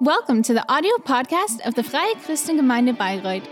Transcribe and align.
Welcome 0.00 0.42
to 0.42 0.54
the 0.54 0.68
audio 0.68 0.96
podcast 0.96 1.60
of 1.64 1.76
the 1.76 1.84
Freie 1.84 2.14
Christengemeinde 2.16 2.96
Bayreuth. 2.96 3.46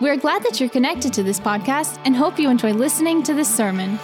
We're 0.00 0.16
glad 0.16 0.42
that 0.44 0.58
you're 0.58 0.70
connected 0.70 1.12
to 1.12 1.22
this 1.22 1.38
podcast 1.38 2.00
and 2.06 2.16
hope 2.16 2.38
you 2.38 2.48
enjoy 2.48 2.72
listening 2.72 3.22
to 3.24 3.34
this 3.34 3.54
sermon. 3.54 3.98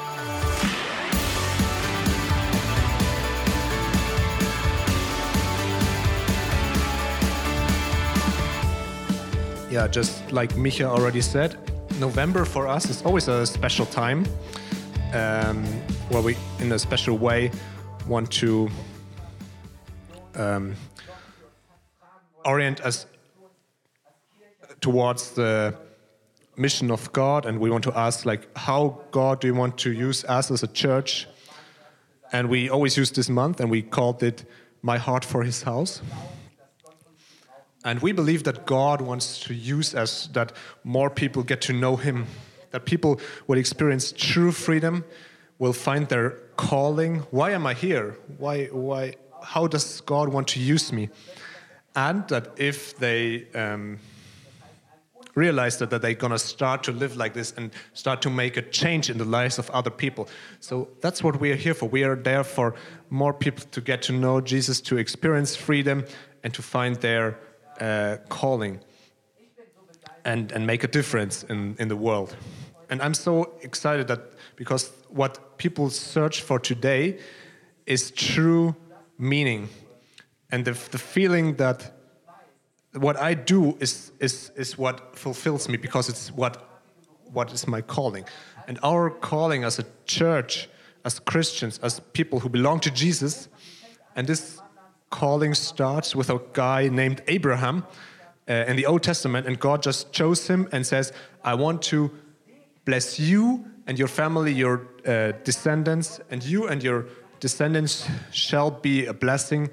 Yeah, 9.71 9.89
just 9.91 10.31
like 10.33 10.51
Micha 10.57 10.85
already 10.85 11.23
said, 11.23 11.57
November 11.99 12.45
for 12.45 12.69
us 12.69 12.91
is 12.91 13.01
always 13.07 13.27
a 13.29 13.47
special 13.47 13.87
time 13.87 14.27
um, 15.15 15.65
where 16.11 16.21
we, 16.21 16.37
in 16.59 16.73
a 16.73 16.79
special 16.79 17.17
way, 17.17 17.51
want 18.07 18.31
to 18.33 18.69
um, 20.35 20.77
orient 22.45 22.81
us 22.81 23.07
towards 24.81 25.33
the 25.33 25.75
mission 26.57 26.91
of 26.91 27.13
God, 27.13 27.47
and 27.47 27.59
we 27.59 27.71
want 27.71 27.85
to 27.85 27.99
ask, 27.99 28.25
like, 28.27 28.49
how 28.57 29.01
God 29.11 29.41
do 29.41 29.47
you 29.47 29.55
want 29.55 29.79
to 29.79 29.93
use 29.93 30.25
us 30.25 30.51
as 30.51 30.63
a 30.63 30.67
church? 30.67 31.27
And 32.33 32.49
we 32.49 32.69
always 32.71 32.97
use 32.97 33.11
this 33.11 33.29
month, 33.29 33.61
and 33.61 33.71
we 33.71 33.83
called 33.83 34.23
it 34.23 34.45
"My 34.83 34.99
Heart 34.99 35.25
for 35.25 35.43
His 35.43 35.63
House." 35.63 36.03
And 37.85 38.01
we 38.01 38.13
believe 38.13 38.45
that 38.45 38.67
God 38.67 39.01
wants 39.01 39.41
to 39.41 39.55
use 39.55 39.95
us, 39.95 40.29
that 40.33 40.53
more 40.85 41.09
people 41.09 41.43
get 41.43 41.61
to 41.63 41.73
know 41.73 41.97
Him, 41.97 42.27
that 42.73 42.85
people 42.85 43.21
will 43.47 43.59
experience 43.59 44.13
true 44.13 44.53
freedom, 44.53 45.05
will 45.59 45.73
find 45.73 46.09
their 46.09 46.31
calling. 46.57 47.21
Why 47.31 47.53
am 47.53 47.67
I 47.67 47.75
here? 47.75 48.17
Why, 48.39 48.67
why, 48.67 49.15
how 49.43 49.67
does 49.67 50.03
God 50.03 50.29
want 50.29 50.49
to 50.49 50.61
use 50.61 50.93
me? 50.93 51.09
And 51.95 52.27
that 52.29 52.53
if 52.57 52.97
they 52.99 53.47
um, 53.55 53.99
realize 55.35 55.79
that, 55.79 55.91
that 55.91 56.03
they're 56.03 56.15
going 56.15 56.33
to 56.33 56.39
start 56.39 56.83
to 56.85 56.93
live 56.93 57.17
like 57.17 57.35
this 57.35 57.53
and 57.57 57.71
start 57.95 58.23
to 58.23 58.31
make 58.31 58.57
a 58.57 58.63
change 58.63 59.11
in 59.11 59.19
the 59.19 59.25
lives 59.25 59.59
of 59.59 59.71
other 59.71 59.91
people. 59.91 60.29
So 60.61 60.89
that's 61.01 61.23
what 61.23 61.41
we 61.41 61.51
are 61.53 61.57
here 61.57 61.75
for. 61.75 61.89
We 61.89 62.05
are 62.05 62.17
there 62.17 62.45
for 62.45 62.75
more 63.11 63.33
people 63.33 63.65
to 63.71 63.81
get 63.81 64.03
to 64.03 64.13
know 64.13 64.41
Jesus, 64.41 64.81
to 64.83 64.99
experience 64.99 65.57
freedom, 65.57 66.05
and 66.43 66.55
to 66.55 66.63
find 66.63 66.97
their 66.97 67.39
uh, 67.81 68.19
calling 68.29 68.81
and, 70.25 70.53
and 70.53 70.67
make 70.67 70.85
a 70.85 70.89
difference 70.89 71.45
in, 71.45 71.77
in 71.79 71.89
the 71.89 71.97
world. 71.97 72.37
And 72.91 73.01
I'm 73.03 73.15
so 73.15 73.53
excited 73.63 74.09
that 74.09 74.21
because 74.57 74.93
what 75.09 75.59
people 75.59 75.91
search 75.91 76.43
for 76.43 76.59
today 76.59 77.19
is 77.87 78.11
true 78.11 78.75
meaning 79.19 79.69
and 80.53 80.65
the, 80.65 80.73
the 80.91 80.99
feeling 80.99 81.57
that 81.57 81.93
what 82.95 83.17
I 83.17 83.35
do 83.35 83.77
is, 83.81 84.13
is, 84.19 84.51
is 84.57 84.77
what 84.77 85.17
fulfills 85.17 85.69
me 85.69 85.77
because 85.77 86.09
it's 86.09 86.33
what, 86.33 86.83
what 87.33 87.53
is 87.53 87.69
my 87.69 87.81
calling. 87.81 88.25
And 88.67 88.79
our 88.83 89.11
calling 89.11 89.65
as 89.65 89.79
a 89.79 89.85
church, 90.07 90.69
as 91.05 91.19
Christians, 91.21 91.79
as 91.83 92.01
people 92.13 92.41
who 92.41 92.49
belong 92.49 92.81
to 92.81 92.91
Jesus, 92.91 93.49
and 94.17 94.27
this 94.27 94.61
calling 95.11 95.55
starts 95.55 96.17
with 96.17 96.31
a 96.31 96.41
guy 96.53 96.89
named 96.89 97.23
Abraham 97.29 97.87
uh, 98.49 98.53
in 98.67 98.77
the 98.77 98.87
Old 98.87 99.03
Testament, 99.03 99.47
and 99.47 99.59
God 99.59 99.83
just 99.83 100.13
chose 100.13 100.49
him 100.49 100.69
and 100.73 100.85
says, 100.85 101.13
I 101.45 101.55
want 101.55 101.83
to 101.83 102.11
bless 102.85 103.21
you 103.21 103.65
and 103.87 103.99
your 103.99 104.09
family, 104.09 104.53
your 104.53 104.89
uh, 105.07 105.33
descendants, 105.45 106.21
and 106.31 106.43
you 106.43 106.67
and 106.67 106.83
your 106.83 107.07
descendants 107.39 108.09
shall 108.33 108.71
be 108.71 109.07
a 109.07 109.15
blessing 109.15 109.71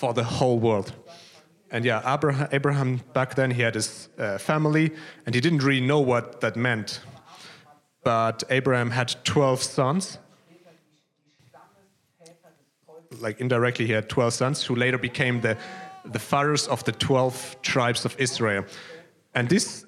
for 0.00 0.14
the 0.14 0.24
whole 0.24 0.58
world. 0.58 0.92
And 1.70 1.84
yeah, 1.84 2.14
Abraham, 2.14 2.48
Abraham 2.52 3.00
back 3.12 3.34
then 3.34 3.50
he 3.50 3.62
had 3.62 3.74
his 3.74 4.08
uh, 4.18 4.38
family, 4.38 4.90
and 5.26 5.34
he 5.34 5.40
didn't 5.42 5.62
really 5.62 5.86
know 5.86 6.00
what 6.00 6.40
that 6.40 6.56
meant. 6.56 7.00
But 8.02 8.42
Abraham 8.48 8.90
had 8.90 9.14
12 9.24 9.62
sons, 9.62 10.18
like 13.20 13.40
indirectly 13.40 13.86
he 13.86 13.92
had 13.92 14.08
12 14.08 14.32
sons 14.32 14.64
who 14.64 14.74
later 14.74 14.98
became 14.98 15.42
the, 15.42 15.56
the 16.06 16.18
fathers 16.18 16.66
of 16.68 16.82
the 16.84 16.92
12 16.92 17.56
tribes 17.60 18.04
of 18.06 18.16
Israel. 18.18 18.64
And 19.34 19.48
these 19.50 19.84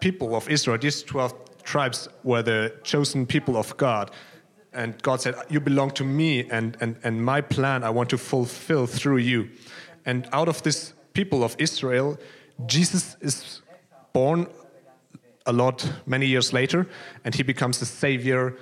people 0.00 0.36
of 0.36 0.50
Israel, 0.50 0.78
these 0.78 1.02
12 1.02 1.32
tribes 1.62 2.08
were 2.24 2.42
the 2.42 2.74
chosen 2.82 3.26
people 3.26 3.56
of 3.56 3.74
God. 3.78 4.10
And 4.76 5.02
God 5.02 5.22
said, 5.22 5.34
You 5.48 5.58
belong 5.58 5.90
to 5.92 6.04
me, 6.04 6.48
and, 6.50 6.76
and, 6.80 6.96
and 7.02 7.24
my 7.24 7.40
plan 7.40 7.82
I 7.82 7.90
want 7.90 8.10
to 8.10 8.18
fulfill 8.18 8.86
through 8.86 9.16
you. 9.16 9.48
And 10.04 10.28
out 10.32 10.48
of 10.48 10.62
this 10.62 10.92
people 11.14 11.42
of 11.42 11.56
Israel, 11.58 12.18
Jesus 12.66 13.16
is 13.20 13.62
born 14.12 14.46
a 15.46 15.52
lot, 15.52 15.90
many 16.04 16.26
years 16.26 16.52
later, 16.52 16.86
and 17.24 17.34
he 17.34 17.42
becomes 17.42 17.78
the 17.78 17.86
savior 17.86 18.56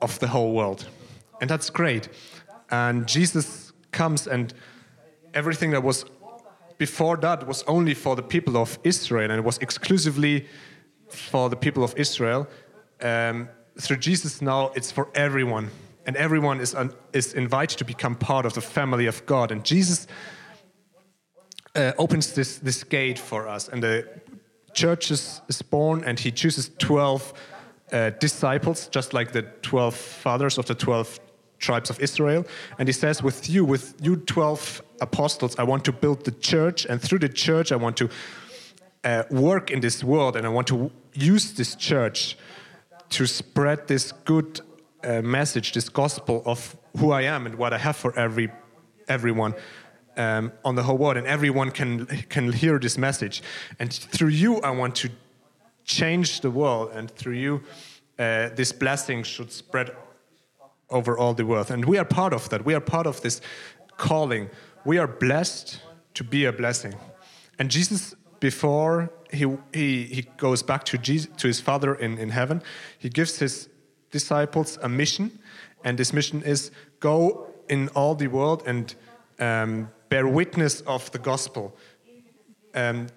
of 0.00 0.18
the 0.20 0.28
whole 0.28 0.52
world. 0.52 0.86
And 1.40 1.50
that's 1.50 1.68
great. 1.68 2.08
And 2.70 3.06
Jesus 3.08 3.72
comes, 3.90 4.28
and 4.28 4.54
everything 5.34 5.70
that 5.72 5.82
was 5.82 6.04
before 6.78 7.16
that 7.16 7.46
was 7.46 7.64
only 7.66 7.94
for 7.94 8.14
the 8.14 8.22
people 8.22 8.56
of 8.56 8.78
Israel, 8.84 9.30
and 9.30 9.38
it 9.38 9.44
was 9.44 9.58
exclusively 9.58 10.46
for 11.08 11.48
the 11.48 11.56
people 11.56 11.82
of 11.82 11.94
Israel. 11.96 12.46
Um, 13.00 13.48
through 13.78 13.98
Jesus, 13.98 14.40
now 14.40 14.70
it's 14.74 14.92
for 14.92 15.08
everyone, 15.14 15.70
and 16.06 16.16
everyone 16.16 16.60
is, 16.60 16.74
un- 16.74 16.92
is 17.12 17.34
invited 17.34 17.78
to 17.78 17.84
become 17.84 18.14
part 18.14 18.46
of 18.46 18.54
the 18.54 18.60
family 18.60 19.06
of 19.06 19.24
God. 19.26 19.50
And 19.50 19.64
Jesus 19.64 20.06
uh, 21.74 21.92
opens 21.98 22.32
this, 22.32 22.58
this 22.58 22.84
gate 22.84 23.18
for 23.18 23.48
us, 23.48 23.68
and 23.68 23.82
the 23.82 24.08
church 24.72 25.10
is, 25.10 25.40
is 25.48 25.62
born, 25.62 26.04
and 26.04 26.18
he 26.18 26.30
chooses 26.30 26.70
12 26.78 27.32
uh, 27.92 28.10
disciples, 28.10 28.88
just 28.88 29.12
like 29.12 29.32
the 29.32 29.42
12 29.62 29.94
fathers 29.94 30.58
of 30.58 30.66
the 30.66 30.74
12 30.74 31.20
tribes 31.58 31.90
of 31.90 32.00
Israel. 32.00 32.44
And 32.78 32.88
he 32.88 32.92
says, 32.92 33.22
With 33.22 33.48
you, 33.48 33.64
with 33.64 33.94
you 34.00 34.16
12 34.16 34.82
apostles, 35.00 35.58
I 35.58 35.64
want 35.64 35.84
to 35.84 35.92
build 35.92 36.24
the 36.24 36.32
church, 36.32 36.86
and 36.86 37.00
through 37.00 37.20
the 37.20 37.28
church, 37.28 37.72
I 37.72 37.76
want 37.76 37.96
to 37.96 38.08
uh, 39.04 39.24
work 39.30 39.70
in 39.70 39.80
this 39.80 40.04
world, 40.04 40.36
and 40.36 40.46
I 40.46 40.50
want 40.50 40.66
to 40.68 40.90
use 41.12 41.52
this 41.54 41.74
church 41.74 42.36
to 43.14 43.26
spread 43.26 43.86
this 43.86 44.12
good 44.24 44.60
uh, 45.04 45.22
message, 45.22 45.72
this 45.72 45.88
gospel 45.88 46.42
of 46.44 46.76
who 46.98 47.12
I 47.12 47.22
am 47.22 47.46
and 47.46 47.54
what 47.54 47.72
I 47.72 47.78
have 47.78 47.96
for 47.96 48.12
every 48.18 48.50
everyone. 49.08 49.54
Um, 50.16 50.52
on 50.64 50.76
the 50.76 50.82
whole 50.84 50.96
world, 50.96 51.16
and 51.16 51.26
everyone 51.26 51.72
can 51.72 52.06
can 52.28 52.52
hear 52.52 52.78
this 52.78 52.96
message. 52.96 53.42
And 53.80 53.92
through 53.92 54.28
you, 54.28 54.60
I 54.60 54.70
want 54.70 54.94
to 54.96 55.08
change 55.84 56.40
the 56.40 56.50
world, 56.50 56.90
and 56.94 57.10
through 57.10 57.34
you, 57.34 57.62
uh, 58.18 58.50
this 58.54 58.72
blessing 58.72 59.24
should 59.24 59.50
spread 59.50 59.90
over 60.88 61.18
all 61.18 61.34
the 61.34 61.44
world. 61.44 61.70
And 61.70 61.84
we 61.84 61.98
are 61.98 62.04
part 62.04 62.32
of 62.32 62.48
that. 62.48 62.64
We 62.64 62.74
are 62.74 62.80
part 62.80 63.06
of 63.06 63.20
this 63.20 63.40
calling. 63.96 64.50
We 64.84 64.98
are 64.98 65.08
blessed 65.08 65.80
to 66.14 66.24
be 66.24 66.44
a 66.46 66.52
blessing. 66.52 66.94
And 67.58 67.70
Jesus, 67.70 68.14
before 68.40 69.10
he, 69.30 69.46
he, 69.72 70.04
he 70.04 70.22
goes 70.36 70.62
back 70.62 70.84
to, 70.84 70.98
Jesus, 70.98 71.30
to 71.38 71.46
his 71.46 71.60
Father 71.60 71.94
in, 71.94 72.18
in 72.18 72.30
heaven, 72.30 72.62
he 72.98 73.08
gives 73.08 73.38
his 73.38 73.68
disciples 74.10 74.78
a 74.82 74.88
mission. 74.88 75.38
And 75.84 75.98
this 75.98 76.12
mission 76.12 76.42
is 76.42 76.70
go 77.00 77.46
in 77.68 77.88
all 77.88 78.14
the 78.14 78.28
world 78.28 78.62
and 78.66 78.94
um, 79.38 79.90
bear 80.08 80.26
witness 80.26 80.80
of 80.82 81.10
the 81.12 81.18
gospel. 81.18 81.76
Um, 82.74 83.08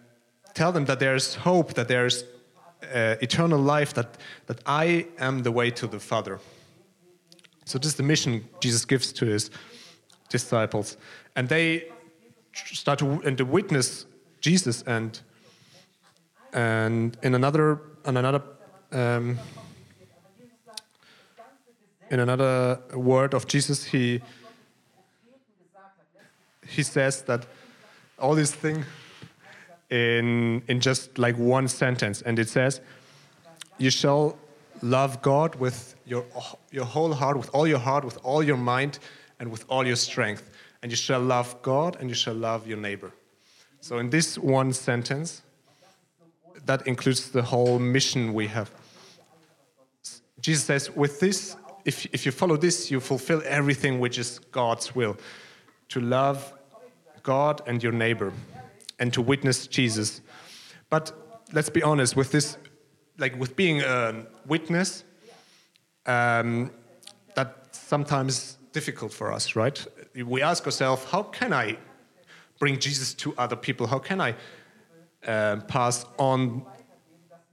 tell 0.53 0.72
them 0.72 0.85
that 0.85 1.00
there 1.00 1.16
is 1.16 1.35
hope, 1.35 1.73
that 1.73 1.88
there 1.88 2.05
is 2.05 2.23
uh, 2.94 3.16
eternal 3.22 3.59
life, 3.59 3.94
that, 3.94 4.17
that 4.47 4.59
I 4.66 5.07
am 5.19 5.44
the 5.44 5.51
way 5.51 5.72
to 5.72 5.88
the 5.88 5.99
Father. 5.99 6.39
So 7.66 7.78
this 7.78 7.88
is 7.88 7.95
the 7.95 8.03
mission 8.03 8.47
Jesus 8.61 8.85
gives 8.85 9.11
to 9.13 9.25
his 9.25 9.51
disciples, 10.29 10.97
and 11.35 11.49
they 11.49 11.89
start 12.53 12.99
to 12.99 13.22
and 13.25 13.37
to 13.37 13.46
witness 13.46 14.05
Jesus. 14.41 14.84
And 14.84 15.19
and 16.53 17.17
in 17.23 17.35
another 17.35 17.79
in 18.05 18.17
another 18.17 18.41
um, 18.91 19.37
in 22.09 22.19
another 22.19 22.79
word 22.93 23.34
of 23.34 23.47
Jesus, 23.47 23.84
he 23.84 24.22
he 26.67 26.84
says 26.84 27.22
that 27.23 27.45
all 28.19 28.35
these 28.35 28.51
things 28.51 28.85
in 29.89 30.61
in 30.67 30.79
just 30.79 31.17
like 31.17 31.37
one 31.37 31.67
sentence, 31.67 32.22
and 32.22 32.40
it 32.40 32.49
says, 32.49 32.81
"You 33.78 33.90
shall 33.90 34.37
love 34.81 35.22
God 35.22 35.55
with 35.55 35.95
your, 36.05 36.25
your 36.72 36.85
whole 36.85 37.13
heart, 37.13 37.37
with 37.37 37.49
all 37.53 37.67
your 37.67 37.79
heart, 37.79 38.03
with 38.05 38.17
all 38.23 38.43
your 38.43 38.57
mind, 38.57 38.99
and 39.40 39.51
with 39.51 39.66
all 39.69 39.85
your 39.85 39.95
strength. 39.95 40.49
And 40.81 40.91
you 40.91 40.95
shall 40.95 41.19
love 41.19 41.61
God 41.61 41.97
and 41.99 42.09
you 42.09 42.16
shall 42.16 42.35
love 42.35 42.67
your 42.67 42.78
neighbor. 42.78 43.11
So, 43.82 44.00
in 44.00 44.09
this 44.09 44.38
one 44.38 44.74
sentence, 44.74 45.44
that 46.66 46.85
includes 46.85 47.32
the 47.32 47.41
whole 47.41 47.79
mission 47.79 48.34
we 48.34 48.47
have. 48.47 48.70
Jesus 50.40 50.66
says, 50.66 50.91
with 50.96 51.20
this, 51.20 51.56
if, 51.85 52.06
if 52.14 52.26
you 52.26 52.32
follow 52.32 52.58
this, 52.58 52.91
you 52.91 53.00
fulfill 53.00 53.41
everything 53.46 54.00
which 54.00 54.18
is 54.18 54.40
God's 54.52 54.94
will 54.94 55.18
to 55.90 56.02
love 56.02 56.53
God 57.24 57.62
and 57.66 57.82
your 57.82 57.94
neighbor 57.94 58.34
and 59.00 59.14
to 59.14 59.22
witness 59.22 59.68
Jesus. 59.68 60.22
But 60.90 61.12
let's 61.53 61.70
be 61.70 61.82
honest 61.84 62.16
with 62.16 62.32
this, 62.32 62.58
like 63.18 63.40
with 63.40 63.56
being 63.56 63.82
a 63.82 64.26
witness, 64.46 65.03
um, 66.06 66.72
that's 67.35 67.79
sometimes 67.79 68.58
difficult 68.74 69.14
for 69.14 69.32
us, 69.32 69.56
right? 69.56 69.85
We 70.16 70.41
ask 70.41 70.66
ourselves, 70.66 71.03
how 71.06 71.24
can 71.24 71.53
I 71.53 71.78
bring 72.59 72.79
Jesus 72.79 73.13
to 73.15 73.33
other 73.37 73.55
people? 73.55 73.87
How 73.87 73.99
can 73.99 74.21
I 74.21 74.35
uh, 75.25 75.57
pass 75.67 76.05
on 76.17 76.65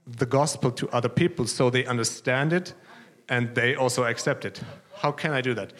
the 0.07 0.25
gospel 0.25 0.71
to 0.71 0.89
other 0.89 1.09
people 1.09 1.47
so 1.47 1.69
they 1.69 1.85
understand 1.85 2.53
it 2.53 2.73
and 3.29 3.53
they 3.55 3.75
also 3.75 4.03
accept 4.03 4.45
it? 4.45 4.61
How 4.95 5.11
can 5.11 5.31
I 5.31 5.41
do 5.41 5.53
that? 5.53 5.73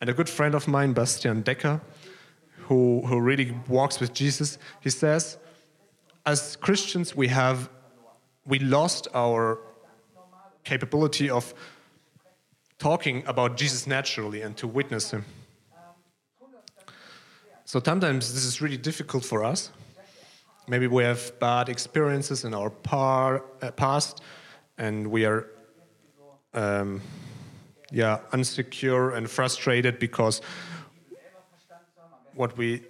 And 0.00 0.10
a 0.10 0.14
good 0.14 0.28
friend 0.28 0.54
of 0.54 0.68
mine, 0.68 0.92
Bastian 0.92 1.42
Decker, 1.42 1.80
who, 2.68 3.02
who 3.06 3.20
really 3.20 3.54
walks 3.68 4.00
with 4.00 4.12
Jesus, 4.12 4.58
he 4.80 4.90
says, 4.90 5.38
as 6.24 6.56
Christians, 6.56 7.14
we 7.14 7.28
have 7.28 7.70
we 8.46 8.58
lost 8.60 9.08
our 9.12 9.58
capability 10.64 11.28
of 11.28 11.52
talking 12.78 13.24
about 13.26 13.56
Jesus 13.56 13.86
naturally 13.86 14.42
and 14.42 14.56
to 14.56 14.66
witness 14.66 15.10
him. 15.10 15.24
So 17.66 17.82
sometimes 17.84 18.32
this 18.32 18.44
is 18.44 18.62
really 18.62 18.76
difficult 18.76 19.24
for 19.24 19.44
us. 19.44 19.72
Maybe 20.68 20.86
we 20.86 21.02
have 21.02 21.36
bad 21.40 21.68
experiences 21.68 22.44
in 22.44 22.54
our 22.54 22.70
par, 22.70 23.42
uh, 23.60 23.72
past, 23.72 24.20
and 24.78 25.08
we 25.08 25.24
are, 25.24 25.48
um, 26.54 27.02
yeah, 27.90 28.20
insecure 28.32 29.10
and 29.16 29.28
frustrated 29.28 29.98
because 29.98 30.42
what 32.34 32.56
we 32.56 32.82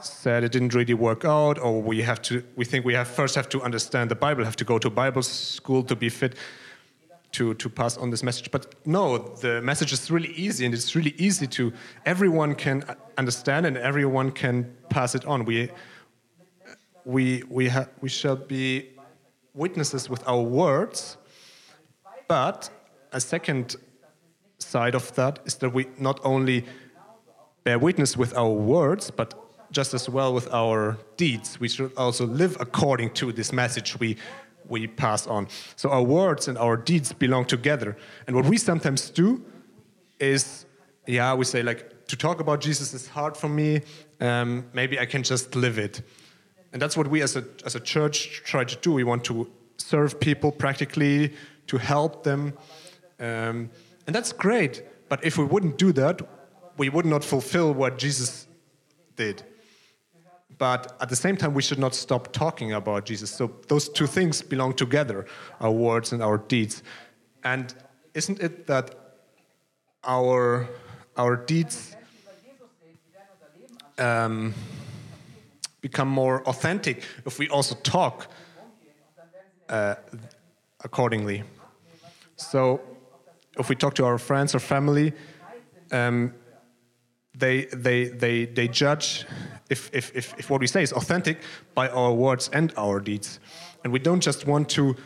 said 0.00 0.42
it 0.42 0.52
didn't 0.52 0.72
really 0.72 0.94
work 0.94 1.26
out, 1.26 1.58
or 1.58 1.82
we 1.82 2.00
have 2.00 2.22
to, 2.22 2.42
we 2.56 2.64
think 2.64 2.86
we 2.86 2.94
have 2.94 3.08
first 3.08 3.34
have 3.34 3.50
to 3.50 3.60
understand 3.60 4.10
the 4.10 4.14
Bible, 4.14 4.42
have 4.42 4.56
to 4.56 4.64
go 4.64 4.78
to 4.78 4.88
Bible 4.88 5.22
school 5.22 5.82
to 5.82 5.94
be 5.94 6.08
fit 6.08 6.34
to, 7.32 7.54
to 7.54 7.68
pass 7.68 7.98
on 7.98 8.10
this 8.10 8.22
message. 8.22 8.50
But 8.50 8.74
no, 8.86 9.18
the 9.18 9.60
message 9.60 9.92
is 9.92 10.10
really 10.10 10.32
easy, 10.32 10.64
and 10.64 10.74
it's 10.74 10.94
really 10.94 11.14
easy 11.18 11.46
to, 11.48 11.72
everyone 12.06 12.54
can 12.54 12.84
understand 13.22 13.66
and 13.66 13.76
everyone 13.76 14.32
can 14.32 14.56
pass 14.88 15.14
it 15.14 15.24
on. 15.26 15.44
We, 15.44 15.70
we, 17.04 17.24
we, 17.48 17.68
ha, 17.68 17.86
we 18.00 18.08
shall 18.08 18.36
be 18.36 18.64
witnesses 19.54 20.10
with 20.10 20.22
our 20.26 20.42
words, 20.62 21.16
but 22.28 22.70
a 23.12 23.20
second 23.20 23.76
side 24.58 24.94
of 24.94 25.14
that 25.14 25.38
is 25.44 25.54
that 25.56 25.70
we 25.72 25.86
not 25.98 26.18
only 26.24 26.64
bear 27.64 27.78
witness 27.78 28.16
with 28.16 28.32
our 28.36 28.54
words, 28.74 29.10
but 29.10 29.34
just 29.70 29.94
as 29.94 30.08
well 30.08 30.34
with 30.34 30.48
our 30.52 30.98
deeds. 31.16 31.60
We 31.60 31.68
should 31.68 31.92
also 31.96 32.26
live 32.26 32.56
according 32.60 33.10
to 33.20 33.32
this 33.32 33.52
message 33.52 33.98
we, 34.00 34.16
we 34.68 34.86
pass 34.86 35.26
on. 35.26 35.46
So 35.76 35.90
our 35.90 36.02
words 36.02 36.48
and 36.48 36.58
our 36.58 36.76
deeds 36.76 37.12
belong 37.12 37.44
together. 37.46 37.96
And 38.26 38.34
what 38.36 38.46
we 38.46 38.58
sometimes 38.58 39.10
do 39.10 39.42
is, 40.18 40.66
yeah, 41.06 41.34
we 41.34 41.44
say, 41.44 41.62
like, 41.62 41.91
to 42.12 42.16
talk 42.16 42.40
about 42.40 42.60
Jesus 42.60 42.94
is 42.94 43.08
hard 43.08 43.36
for 43.36 43.48
me. 43.48 43.80
Um, 44.20 44.66
maybe 44.72 44.98
I 44.98 45.06
can 45.06 45.22
just 45.22 45.56
live 45.56 45.78
it. 45.78 46.02
And 46.72 46.80
that's 46.80 46.96
what 46.96 47.08
we 47.08 47.22
as 47.22 47.36
a, 47.36 47.44
as 47.64 47.74
a 47.74 47.80
church 47.80 48.42
try 48.44 48.64
to 48.64 48.76
do. 48.76 48.92
We 48.92 49.04
want 49.04 49.24
to 49.24 49.50
serve 49.76 50.20
people 50.20 50.52
practically, 50.52 51.32
to 51.66 51.78
help 51.78 52.22
them. 52.22 52.52
Um, 53.18 53.70
and 54.06 54.14
that's 54.16 54.32
great. 54.32 54.82
But 55.08 55.24
if 55.24 55.38
we 55.38 55.44
wouldn't 55.44 55.78
do 55.78 55.92
that, 55.92 56.22
we 56.76 56.88
would 56.88 57.06
not 57.06 57.24
fulfill 57.24 57.72
what 57.72 57.98
Jesus 57.98 58.46
did 59.16 59.42
but 60.58 60.96
at 61.00 61.08
the 61.08 61.16
same 61.16 61.36
time, 61.36 61.54
we 61.54 61.62
should 61.62 61.80
not 61.80 61.92
stop 61.92 62.32
talking 62.32 62.72
about 62.72 63.04
Jesus. 63.04 63.32
So 63.32 63.50
those 63.66 63.88
two 63.88 64.06
things 64.06 64.42
belong 64.42 64.74
together 64.74 65.26
our 65.60 65.72
words 65.72 66.12
and 66.12 66.22
our 66.22 66.38
deeds. 66.38 66.84
And 67.42 67.74
isn't 68.14 68.40
it 68.40 68.68
that 68.68 68.94
our, 70.04 70.68
our 71.16 71.34
deeds 71.36 71.96
um, 74.02 74.54
become 75.80 76.08
more 76.08 76.42
authentic 76.48 77.02
if 77.24 77.38
we 77.38 77.48
also 77.48 77.74
talk 77.82 78.28
uh, 79.68 79.94
accordingly? 80.84 81.44
So 82.36 82.80
if 83.58 83.68
we 83.68 83.76
talk 83.76 83.94
to 83.94 84.04
our 84.04 84.18
friends 84.18 84.54
or 84.54 84.58
family, 84.60 85.12
um, 85.90 86.34
they, 87.34 87.66
they, 87.66 88.04
they, 88.08 88.44
they 88.46 88.68
judge 88.68 89.26
if, 89.70 89.90
if, 89.92 90.14
if, 90.14 90.38
if 90.38 90.50
what 90.50 90.60
we 90.60 90.66
say 90.66 90.82
is 90.82 90.92
authentic 90.92 91.38
by 91.74 91.88
our 91.88 92.12
words 92.12 92.50
and 92.52 92.72
our 92.76 93.00
deeds. 93.00 93.40
And 93.84 93.92
we 93.92 93.98
don't 93.98 94.20
just 94.20 94.46
want 94.46 94.68
to, 94.70 94.96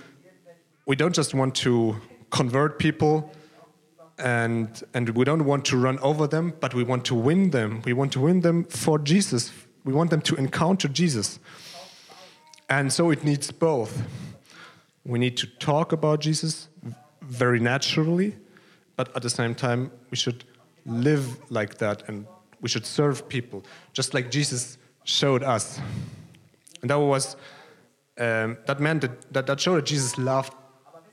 we 0.86 0.96
don't 0.96 1.14
just 1.14 1.34
want 1.34 1.54
to 1.56 1.96
convert 2.30 2.78
people 2.78 3.32
and, 4.18 4.82
and 4.94 5.10
we 5.10 5.24
don't 5.24 5.44
want 5.44 5.64
to 5.66 5.76
run 5.76 5.98
over 5.98 6.26
them, 6.26 6.54
but 6.60 6.74
we 6.74 6.82
want 6.82 7.04
to 7.06 7.14
win 7.14 7.50
them. 7.50 7.82
We 7.84 7.92
want 7.92 8.12
to 8.12 8.20
win 8.20 8.40
them 8.40 8.64
for 8.64 8.98
Jesus. 8.98 9.52
We 9.84 9.92
want 9.92 10.10
them 10.10 10.22
to 10.22 10.36
encounter 10.36 10.88
Jesus. 10.88 11.38
And 12.68 12.92
so 12.92 13.10
it 13.10 13.24
needs 13.24 13.50
both. 13.50 14.02
We 15.04 15.18
need 15.18 15.36
to 15.38 15.46
talk 15.46 15.92
about 15.92 16.20
Jesus 16.20 16.68
very 17.22 17.60
naturally, 17.60 18.36
but 18.96 19.14
at 19.14 19.22
the 19.22 19.30
same 19.30 19.54
time, 19.54 19.90
we 20.10 20.16
should 20.16 20.44
live 20.84 21.38
like 21.50 21.78
that 21.78 22.08
and 22.08 22.26
we 22.60 22.68
should 22.68 22.86
serve 22.86 23.28
people, 23.28 23.64
just 23.92 24.14
like 24.14 24.30
Jesus 24.30 24.78
showed 25.04 25.42
us. 25.42 25.80
And 26.80 26.90
that 26.90 26.98
was 26.98 27.36
um, 28.18 28.56
that 28.66 28.80
meant 28.80 29.02
that, 29.02 29.32
that 29.32 29.46
that 29.46 29.60
showed 29.60 29.76
that 29.76 29.86
Jesus 29.86 30.16
loved 30.16 30.54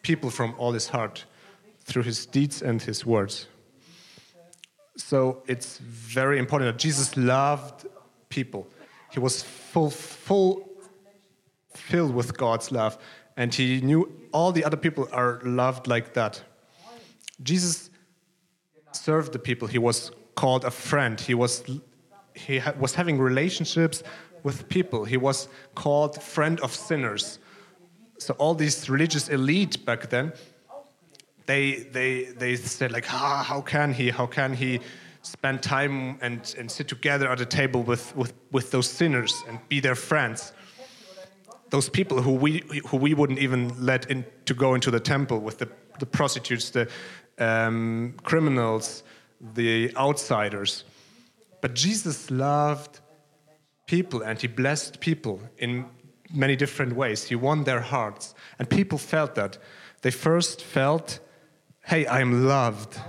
people 0.04 0.30
from 0.30 0.56
all 0.58 0.72
his 0.72 0.88
heart 0.88 1.26
through 1.85 2.03
his 2.03 2.25
deeds 2.25 2.62
and 2.62 2.81
his 2.81 3.06
words. 3.06 3.47
So 4.95 5.44
it's 5.47 5.77
very 5.80 6.39
important 6.39 6.71
that 6.71 6.80
Jesus 6.80 7.18
loved 7.18 7.88
people. 8.30 8.68
He 9.12 9.19
was 9.19 9.44
full, 9.44 9.89
full, 9.89 10.69
filled 11.74 12.13
with 12.13 12.38
God's 12.38 12.71
love, 12.71 12.97
and 13.38 13.53
he 13.53 13.81
knew 13.81 14.12
all 14.31 14.51
the 14.51 14.63
other 14.63 14.77
people 14.77 15.07
are 15.12 15.39
loved 15.44 15.88
like 15.88 16.13
that. 16.13 16.41
Jesus 17.41 17.89
served 18.91 19.33
the 19.33 19.39
people. 19.39 19.68
He 19.68 19.80
was 19.80 20.12
called 20.35 20.65
a 20.65 20.71
friend. 20.71 21.19
He 21.19 21.33
was 21.33 21.63
he 22.35 22.59
ha 22.59 22.74
was 22.80 22.94
having 22.95 23.19
relationships 23.19 24.03
with 24.44 24.68
people. 24.69 25.06
He 25.06 25.18
was 25.18 25.47
called 25.75 26.21
friend 26.21 26.59
of 26.61 26.73
sinners. 26.73 27.40
So 28.18 28.33
all 28.35 28.56
these 28.56 28.90
religious 28.90 29.30
elite 29.30 29.85
back 29.85 30.09
then, 30.09 30.33
they 31.45 31.88
they 31.92 32.26
they 32.38 32.56
said 32.56 32.92
like, 32.92 33.12
ah, 33.14 33.44
how 33.47 33.62
can 33.62 33.94
he? 33.94 34.09
How 34.09 34.28
can 34.28 34.54
he 34.54 34.80
spend 35.21 35.64
time 35.64 36.18
and, 36.21 36.56
and 36.57 36.69
sit 36.69 36.88
together 36.88 37.30
at 37.30 37.40
a 37.40 37.45
table 37.45 37.81
with, 37.81 38.14
with, 38.16 38.33
with 38.52 38.71
those 38.71 38.90
sinners 38.90 39.44
and 39.47 39.57
be 39.69 39.80
their 39.80 39.95
friends? 39.95 40.54
Those 41.69 41.90
people 41.90 42.21
who 42.21 42.33
we 42.33 42.64
who 42.88 42.97
we 42.97 43.14
wouldn't 43.14 43.40
even 43.40 43.85
let 43.85 44.09
in 44.09 44.26
to 44.45 44.54
go 44.54 44.76
into 44.76 44.92
the 44.92 45.00
temple 45.00 45.40
with 45.40 45.57
the, 45.57 45.69
the 46.00 46.06
prostitutes, 46.06 46.69
the 46.69 46.88
um, 47.40 48.16
criminals, 48.23 49.04
the 49.56 49.95
outsiders. 49.97 50.83
But 51.62 51.73
Jesus 51.73 52.30
loved 52.30 53.00
people 53.85 54.21
and 54.21 54.40
he 54.40 54.47
blessed 54.47 55.00
people 55.00 55.40
in 55.57 55.85
many 56.33 56.56
different 56.56 56.94
ways. 56.94 57.26
He 57.26 57.35
won 57.35 57.64
their 57.64 57.81
hearts. 57.81 58.35
And 58.59 58.69
people 58.69 58.97
felt 58.97 59.35
that. 59.35 59.57
They 60.02 60.12
first 60.12 60.62
felt, 60.62 61.19
hey, 61.83 62.07
I'm 62.07 62.47
loved. 62.47 62.99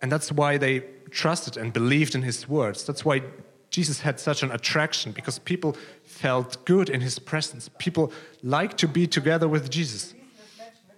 And 0.00 0.10
that's 0.10 0.32
why 0.32 0.58
they 0.58 0.80
trusted 1.10 1.56
and 1.56 1.72
believed 1.72 2.14
in 2.14 2.22
his 2.22 2.48
words. 2.48 2.84
That's 2.84 3.04
why 3.04 3.22
Jesus 3.70 4.00
had 4.00 4.20
such 4.20 4.42
an 4.42 4.50
attraction 4.50 5.12
because 5.12 5.38
people 5.38 5.76
felt 6.02 6.64
good 6.64 6.88
in 6.88 7.00
his 7.00 7.18
presence. 7.18 7.70
People 7.78 8.12
like 8.42 8.76
to 8.76 8.88
be 8.88 9.06
together 9.06 9.48
with 9.48 9.70
Jesus. 9.70 10.14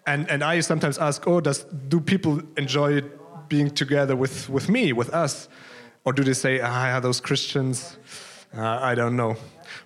And, 0.06 0.30
and 0.30 0.44
I 0.44 0.60
sometimes 0.60 0.98
ask, 0.98 1.26
oh, 1.26 1.40
does, 1.40 1.64
do 1.64 2.00
people 2.00 2.42
enjoy 2.56 3.02
being 3.48 3.70
together 3.70 4.14
with, 4.14 4.48
with 4.48 4.68
me, 4.68 4.92
with 4.92 5.10
us? 5.10 5.48
Or 6.04 6.12
do 6.12 6.22
they 6.22 6.34
say, 6.34 6.60
ah, 6.60 7.00
those 7.00 7.20
Christians? 7.20 7.96
Uh, 8.56 8.62
I 8.62 8.94
don't 8.94 9.16
know. 9.16 9.36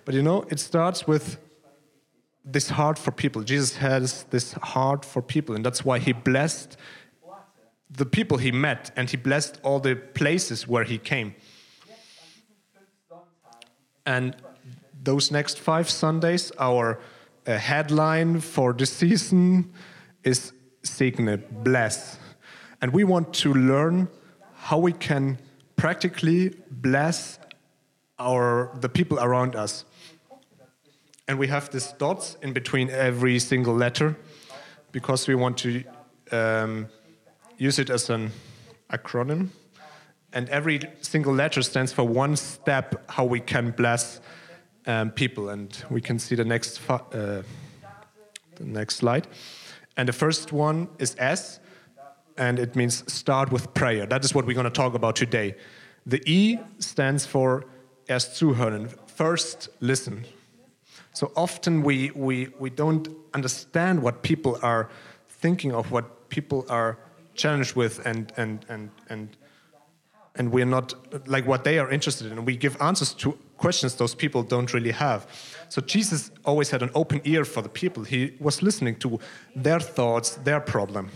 But 0.05 0.13
you 0.13 0.21
know, 0.21 0.45
it 0.49 0.59
starts 0.59 1.07
with 1.07 1.37
this 2.43 2.69
heart 2.69 2.97
for 2.97 3.11
people. 3.11 3.43
Jesus 3.43 3.77
has 3.77 4.23
this 4.29 4.53
heart 4.53 5.05
for 5.05 5.21
people, 5.21 5.55
and 5.55 5.65
that's 5.65 5.85
why 5.85 5.99
he 5.99 6.13
blessed 6.13 6.77
the 7.91 8.05
people 8.05 8.37
he 8.37 8.51
met 8.51 8.91
and 8.95 9.09
he 9.09 9.17
blessed 9.17 9.59
all 9.63 9.79
the 9.79 9.95
places 9.95 10.67
where 10.67 10.83
he 10.83 10.97
came. 10.97 11.35
And 14.05 14.35
those 15.03 15.31
next 15.31 15.59
five 15.59 15.89
Sundays, 15.89 16.51
our 16.57 16.99
uh, 17.45 17.57
headline 17.57 18.39
for 18.39 18.73
this 18.73 18.91
season 18.91 19.73
is 20.23 20.53
Segne, 20.83 21.41
bless. 21.63 22.17
And 22.81 22.93
we 22.93 23.03
want 23.03 23.33
to 23.35 23.53
learn 23.53 24.07
how 24.55 24.77
we 24.77 24.93
can 24.93 25.37
practically 25.75 26.55
bless 26.69 27.39
our 28.19 28.71
the 28.79 28.89
people 28.89 29.19
around 29.19 29.55
us. 29.55 29.85
And 31.31 31.39
we 31.39 31.47
have 31.47 31.69
these 31.69 31.93
dots 31.93 32.35
in 32.41 32.51
between 32.51 32.89
every 32.89 33.39
single 33.39 33.73
letter 33.73 34.17
because 34.91 35.29
we 35.29 35.35
want 35.35 35.57
to 35.59 35.81
um, 36.29 36.89
use 37.57 37.79
it 37.79 37.89
as 37.89 38.09
an 38.09 38.31
acronym. 38.91 39.47
And 40.33 40.49
every 40.49 40.81
single 40.99 41.33
letter 41.33 41.61
stands 41.61 41.93
for 41.93 42.03
one 42.03 42.35
step 42.35 43.09
how 43.09 43.23
we 43.23 43.39
can 43.39 43.71
bless 43.71 44.19
um, 44.85 45.11
people. 45.11 45.47
And 45.47 45.81
we 45.89 46.01
can 46.01 46.19
see 46.19 46.35
the 46.35 46.43
next, 46.43 46.81
uh, 46.89 46.99
the 47.13 47.43
next 48.65 48.97
slide. 48.97 49.25
And 49.95 50.09
the 50.09 50.13
first 50.13 50.51
one 50.51 50.89
is 50.99 51.15
S, 51.17 51.61
and 52.37 52.59
it 52.59 52.75
means 52.75 53.09
start 53.09 53.53
with 53.53 53.73
prayer. 53.73 54.05
That 54.05 54.25
is 54.25 54.35
what 54.35 54.45
we're 54.45 54.53
going 54.53 54.65
to 54.65 54.69
talk 54.69 54.95
about 54.95 55.15
today. 55.15 55.55
The 56.05 56.21
E 56.29 56.59
stands 56.79 57.25
for 57.25 57.63
erst 58.09 58.37
zuhören, 58.37 58.89
first 59.07 59.69
listen. 59.79 60.25
So 61.21 61.31
often 61.35 61.83
we, 61.83 62.09
we, 62.15 62.47
we 62.57 62.71
don't 62.71 63.07
understand 63.35 64.01
what 64.01 64.23
people 64.23 64.57
are 64.63 64.89
thinking 65.29 65.71
of, 65.71 65.91
what 65.91 66.29
people 66.29 66.65
are 66.67 66.97
challenged 67.35 67.75
with, 67.75 68.03
and, 68.07 68.33
and, 68.37 68.65
and, 68.69 68.89
and, 69.07 69.37
and 70.33 70.51
we're 70.51 70.65
not 70.65 70.95
like 71.27 71.45
what 71.45 71.63
they 71.63 71.77
are 71.77 71.91
interested 71.91 72.31
in. 72.31 72.43
We 72.43 72.57
give 72.57 72.75
answers 72.81 73.13
to 73.21 73.37
questions 73.57 73.93
those 73.97 74.15
people 74.15 74.41
don't 74.41 74.73
really 74.73 74.89
have. 74.89 75.27
So 75.69 75.79
Jesus 75.83 76.31
always 76.43 76.71
had 76.71 76.81
an 76.81 76.89
open 76.95 77.21
ear 77.23 77.45
for 77.45 77.61
the 77.61 77.69
people. 77.69 78.03
He 78.03 78.35
was 78.39 78.63
listening 78.63 78.95
to 79.01 79.19
their 79.55 79.79
thoughts, 79.79 80.37
their 80.37 80.59
problem. 80.59 81.11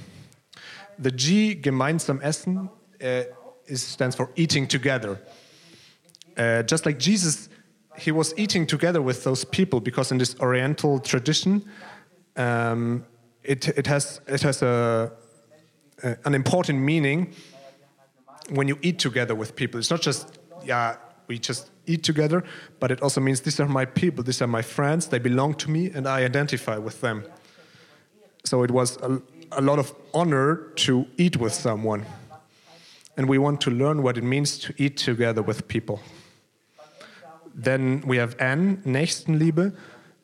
The 1.00 1.10
G, 1.10 1.56
gemeinsam 1.56 2.20
essen, 2.22 2.70
uh, 3.04 3.24
is, 3.66 3.82
stands 3.82 4.16
for 4.16 4.30
eating 4.36 4.68
together. 4.68 5.20
Uh, 6.38 6.62
just 6.62 6.86
like 6.86 7.00
Jesus, 7.00 7.50
he 7.98 8.12
was 8.12 8.34
eating 8.38 8.68
together 8.68 9.02
with 9.02 9.24
those 9.24 9.46
people 9.46 9.80
because 9.80 10.12
in 10.12 10.18
this 10.18 10.36
Oriental 10.40 11.00
tradition, 11.00 11.64
um, 12.36 13.06
it, 13.44 13.68
it 13.70 13.88
has, 13.88 14.22
it 14.28 14.42
has 14.42 14.62
a, 14.62 15.12
a, 16.04 16.18
an 16.26 16.34
important 16.34 16.80
meaning 16.80 17.34
when 18.50 18.68
you 18.68 18.78
eat 18.82 19.00
together 19.00 19.36
with 19.36 19.56
people. 19.56 19.80
It's 19.80 19.90
not 19.90 20.02
just, 20.02 20.40
yeah, 20.64 20.98
we 21.28 21.40
just 21.40 21.70
eat 21.88 22.04
together, 22.04 22.44
but 22.80 22.92
it 22.92 23.02
also 23.02 23.22
means 23.22 23.42
these 23.42 23.60
are 23.60 23.68
my 23.68 23.86
people, 23.86 24.24
these 24.24 24.42
are 24.42 24.48
my 24.48 24.62
friends, 24.62 25.08
they 25.08 25.20
belong 25.20 25.54
to 25.56 25.72
me, 25.72 25.92
and 25.92 26.08
I 26.08 26.24
identify 26.24 26.78
with 26.78 27.02
them. 27.02 27.26
So 28.44 28.64
it 28.64 28.72
was 28.72 28.98
a, 28.98 29.22
a 29.52 29.62
lot 29.62 29.80
of 29.80 29.94
honor 30.14 30.72
to 30.76 31.06
eat 31.18 31.38
with 31.38 31.54
someone. 31.54 32.06
And 33.18 33.30
we 33.30 33.38
want 33.38 33.62
to 33.62 33.72
learn 33.72 34.04
what 34.04 34.18
it 34.18 34.24
means 34.24 34.60
to 34.60 34.74
eat 34.78 34.98
together 34.98 35.42
with 35.42 35.68
people. 35.68 36.02
Then 37.56 38.04
we 38.06 38.18
have 38.18 38.36
N, 38.40 38.82
Nächstenliebe, 38.86 39.74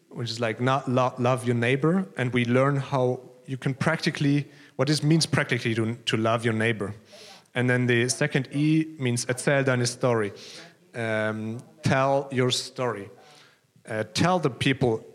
which 0.10 0.30
is 0.30 0.40
like 0.40 0.60
not 0.60 0.88
love 0.88 1.46
your 1.46 1.56
neighbor, 1.56 2.06
and 2.18 2.34
we 2.34 2.46
learn 2.46 2.76
how 2.76 3.22
you 3.46 3.58
can 3.58 3.74
practically, 3.74 4.46
what 4.76 4.90
it 4.90 5.04
means 5.04 5.26
practically 5.26 5.74
to, 5.76 5.96
to 6.06 6.18
love 6.18 6.44
your 6.44 6.54
neighbor. 6.54 6.94
And 7.56 7.70
then 7.70 7.88
the 7.88 8.10
second 8.10 8.50
E 8.52 8.86
means 9.00 9.26
erzähl 9.26 9.64
deine 9.64 9.86
Story. 9.86 10.34
Um, 10.94 11.60
tell 11.84 12.28
your 12.32 12.52
story. 12.52 13.10
Uh, 13.88 14.04
tell 14.14 14.40
the 14.40 14.50
people 14.50 15.06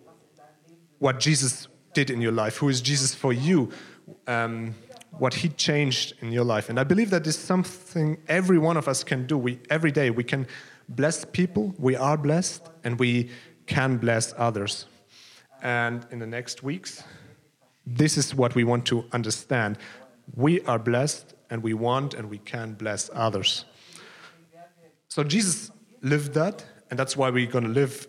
what 0.99 1.20
Jesus 1.20 1.68
did 1.92 2.11
in 2.11 2.23
your 2.23 2.32
life. 2.32 2.56
Who 2.56 2.68
is 2.68 2.80
Jesus 2.80 3.14
for 3.14 3.32
you? 3.32 3.70
Um, 4.26 4.75
what 5.18 5.35
he 5.35 5.49
changed 5.49 6.14
in 6.20 6.32
your 6.32 6.44
life. 6.44 6.68
And 6.68 6.78
I 6.78 6.85
believe 6.85 7.11
that 7.11 7.26
is 7.26 7.38
something 7.38 8.18
every 8.28 8.58
one 8.58 8.76
of 8.76 8.88
us 8.88 9.04
can 9.04 9.26
do. 9.26 9.38
We, 9.38 9.58
every 9.70 9.90
day 9.90 10.11
we 10.11 10.25
can 10.25 10.46
bless 10.88 11.24
people, 11.24 11.74
we 11.78 11.96
are 11.96 12.16
blessed, 12.16 12.68
and 12.84 12.98
we 12.98 13.30
can 13.66 13.96
bless 13.96 14.34
others. 14.36 14.86
And 15.62 16.06
in 16.10 16.18
the 16.18 16.26
next 16.26 16.62
weeks, 16.62 17.02
this 17.86 18.16
is 18.16 18.34
what 18.34 18.54
we 18.54 18.64
want 18.64 18.86
to 18.86 19.04
understand. 19.12 19.78
We 20.34 20.60
are 20.62 20.78
blessed, 20.78 21.34
and 21.50 21.62
we 21.62 21.74
want 21.74 22.14
and 22.14 22.28
we 22.30 22.38
can 22.38 22.74
bless 22.74 23.10
others. 23.12 23.64
So 25.08 25.24
Jesus 25.24 25.70
lived 26.02 26.34
that, 26.34 26.64
and 26.90 26.98
that's 26.98 27.16
why 27.16 27.30
we're 27.30 27.50
going 27.50 27.64
to 27.64 27.70
live 27.70 28.06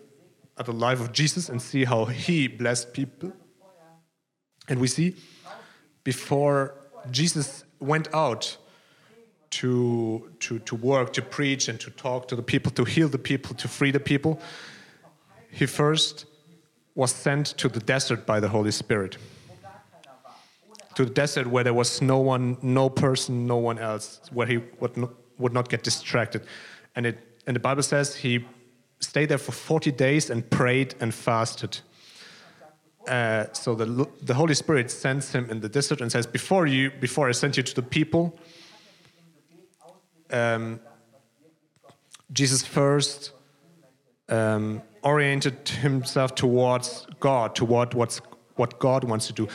at 0.58 0.66
the 0.66 0.72
life 0.72 1.00
of 1.00 1.12
Jesus 1.12 1.48
and 1.48 1.62
see 1.62 1.84
how 1.84 2.04
he 2.04 2.48
blessed 2.48 2.92
people. 2.92 3.32
And 4.68 4.80
we 4.80 4.88
see 4.88 5.16
before 6.04 6.74
Jesus 7.10 7.64
went 7.80 8.12
out 8.12 8.56
to, 9.50 10.30
to, 10.40 10.58
to 10.60 10.74
work, 10.76 11.12
to 11.14 11.22
preach, 11.22 11.68
and 11.68 11.80
to 11.80 11.90
talk 11.90 12.28
to 12.28 12.36
the 12.36 12.42
people, 12.42 12.70
to 12.72 12.84
heal 12.84 13.08
the 13.08 13.18
people, 13.18 13.54
to 13.56 13.68
free 13.68 13.90
the 13.90 14.00
people, 14.00 14.40
he 15.50 15.66
first 15.66 16.26
was 16.94 17.12
sent 17.12 17.46
to 17.58 17.68
the 17.68 17.80
desert 17.80 18.26
by 18.26 18.40
the 18.40 18.48
Holy 18.48 18.70
Spirit. 18.70 19.16
To 20.96 21.04
the 21.04 21.10
desert 21.10 21.46
where 21.46 21.62
there 21.62 21.74
was 21.74 22.02
no 22.02 22.18
one, 22.18 22.58
no 22.60 22.90
person, 22.90 23.46
no 23.46 23.56
one 23.56 23.78
else, 23.78 24.20
where 24.32 24.46
he 24.46 24.58
would 24.80 24.96
not, 24.96 25.10
would 25.38 25.52
not 25.52 25.68
get 25.68 25.84
distracted. 25.84 26.42
And, 26.96 27.06
it, 27.06 27.18
and 27.46 27.54
the 27.54 27.60
Bible 27.60 27.84
says 27.84 28.16
he 28.16 28.44
stayed 29.00 29.28
there 29.28 29.38
for 29.38 29.52
40 29.52 29.92
days 29.92 30.28
and 30.28 30.48
prayed 30.50 30.94
and 31.00 31.14
fasted. 31.14 31.78
Uh, 33.06 33.46
so 33.52 33.74
the, 33.74 34.08
the 34.22 34.34
Holy 34.34 34.54
Spirit 34.54 34.90
sends 34.90 35.32
him 35.32 35.48
in 35.50 35.60
the 35.60 35.68
desert 35.68 36.00
and 36.00 36.10
says, 36.10 36.26
before 36.26 36.66
you, 36.66 36.90
before 37.00 37.28
I 37.28 37.32
sent 37.32 37.56
you 37.56 37.62
to 37.62 37.74
the 37.74 37.82
people, 37.82 38.38
um, 40.30 40.80
Jesus 42.32 42.64
first 42.64 43.32
um, 44.28 44.82
oriented 45.02 45.68
himself 45.68 46.34
towards 46.34 47.06
God, 47.20 47.54
toward 47.54 47.94
what's, 47.94 48.20
what 48.56 48.78
God 48.78 49.04
wants 49.04 49.26
to 49.28 49.32
do. 49.32 49.48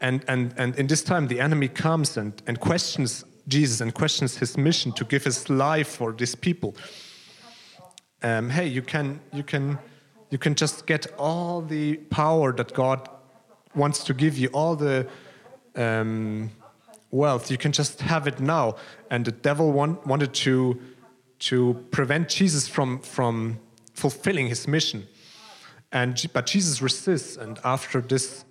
And, 0.00 0.24
and, 0.28 0.54
and 0.56 0.76
in 0.76 0.86
this 0.86 1.02
time, 1.02 1.28
the 1.28 1.40
enemy 1.40 1.68
comes 1.68 2.16
and, 2.16 2.40
and 2.46 2.60
questions 2.60 3.24
Jesus 3.48 3.80
and 3.80 3.94
questions 3.94 4.36
his 4.36 4.58
mission 4.58 4.92
to 4.92 5.04
give 5.04 5.24
his 5.24 5.48
life 5.48 5.88
for 5.88 6.12
these 6.12 6.34
people. 6.34 6.76
Um, 8.22 8.50
hey, 8.50 8.66
you 8.66 8.82
can, 8.82 9.20
you 9.32 9.42
can 9.42 9.78
you 10.30 10.38
can 10.38 10.54
just 10.54 10.86
get 10.86 11.06
all 11.18 11.62
the 11.62 11.96
power 12.10 12.52
that 12.52 12.74
God 12.74 13.08
wants 13.74 14.04
to 14.04 14.14
give 14.14 14.36
you, 14.36 14.48
all 14.48 14.76
the 14.76 15.06
um, 15.74 16.50
wealth. 17.10 17.50
You 17.50 17.58
can 17.58 17.72
just 17.72 18.00
have 18.00 18.26
it 18.26 18.40
now. 18.40 18.76
And 19.10 19.24
the 19.24 19.32
devil 19.32 19.72
want, 19.72 20.06
wanted 20.06 20.34
to 20.34 20.80
to 21.40 21.74
prevent 21.92 22.28
Jesus 22.28 22.66
from 22.66 23.00
from 23.00 23.60
fulfilling 23.94 24.48
his 24.48 24.66
mission. 24.66 25.06
And 25.92 26.26
but 26.32 26.46
Jesus 26.46 26.82
resists. 26.82 27.36
And 27.36 27.58
after 27.64 28.00
this 28.00 28.44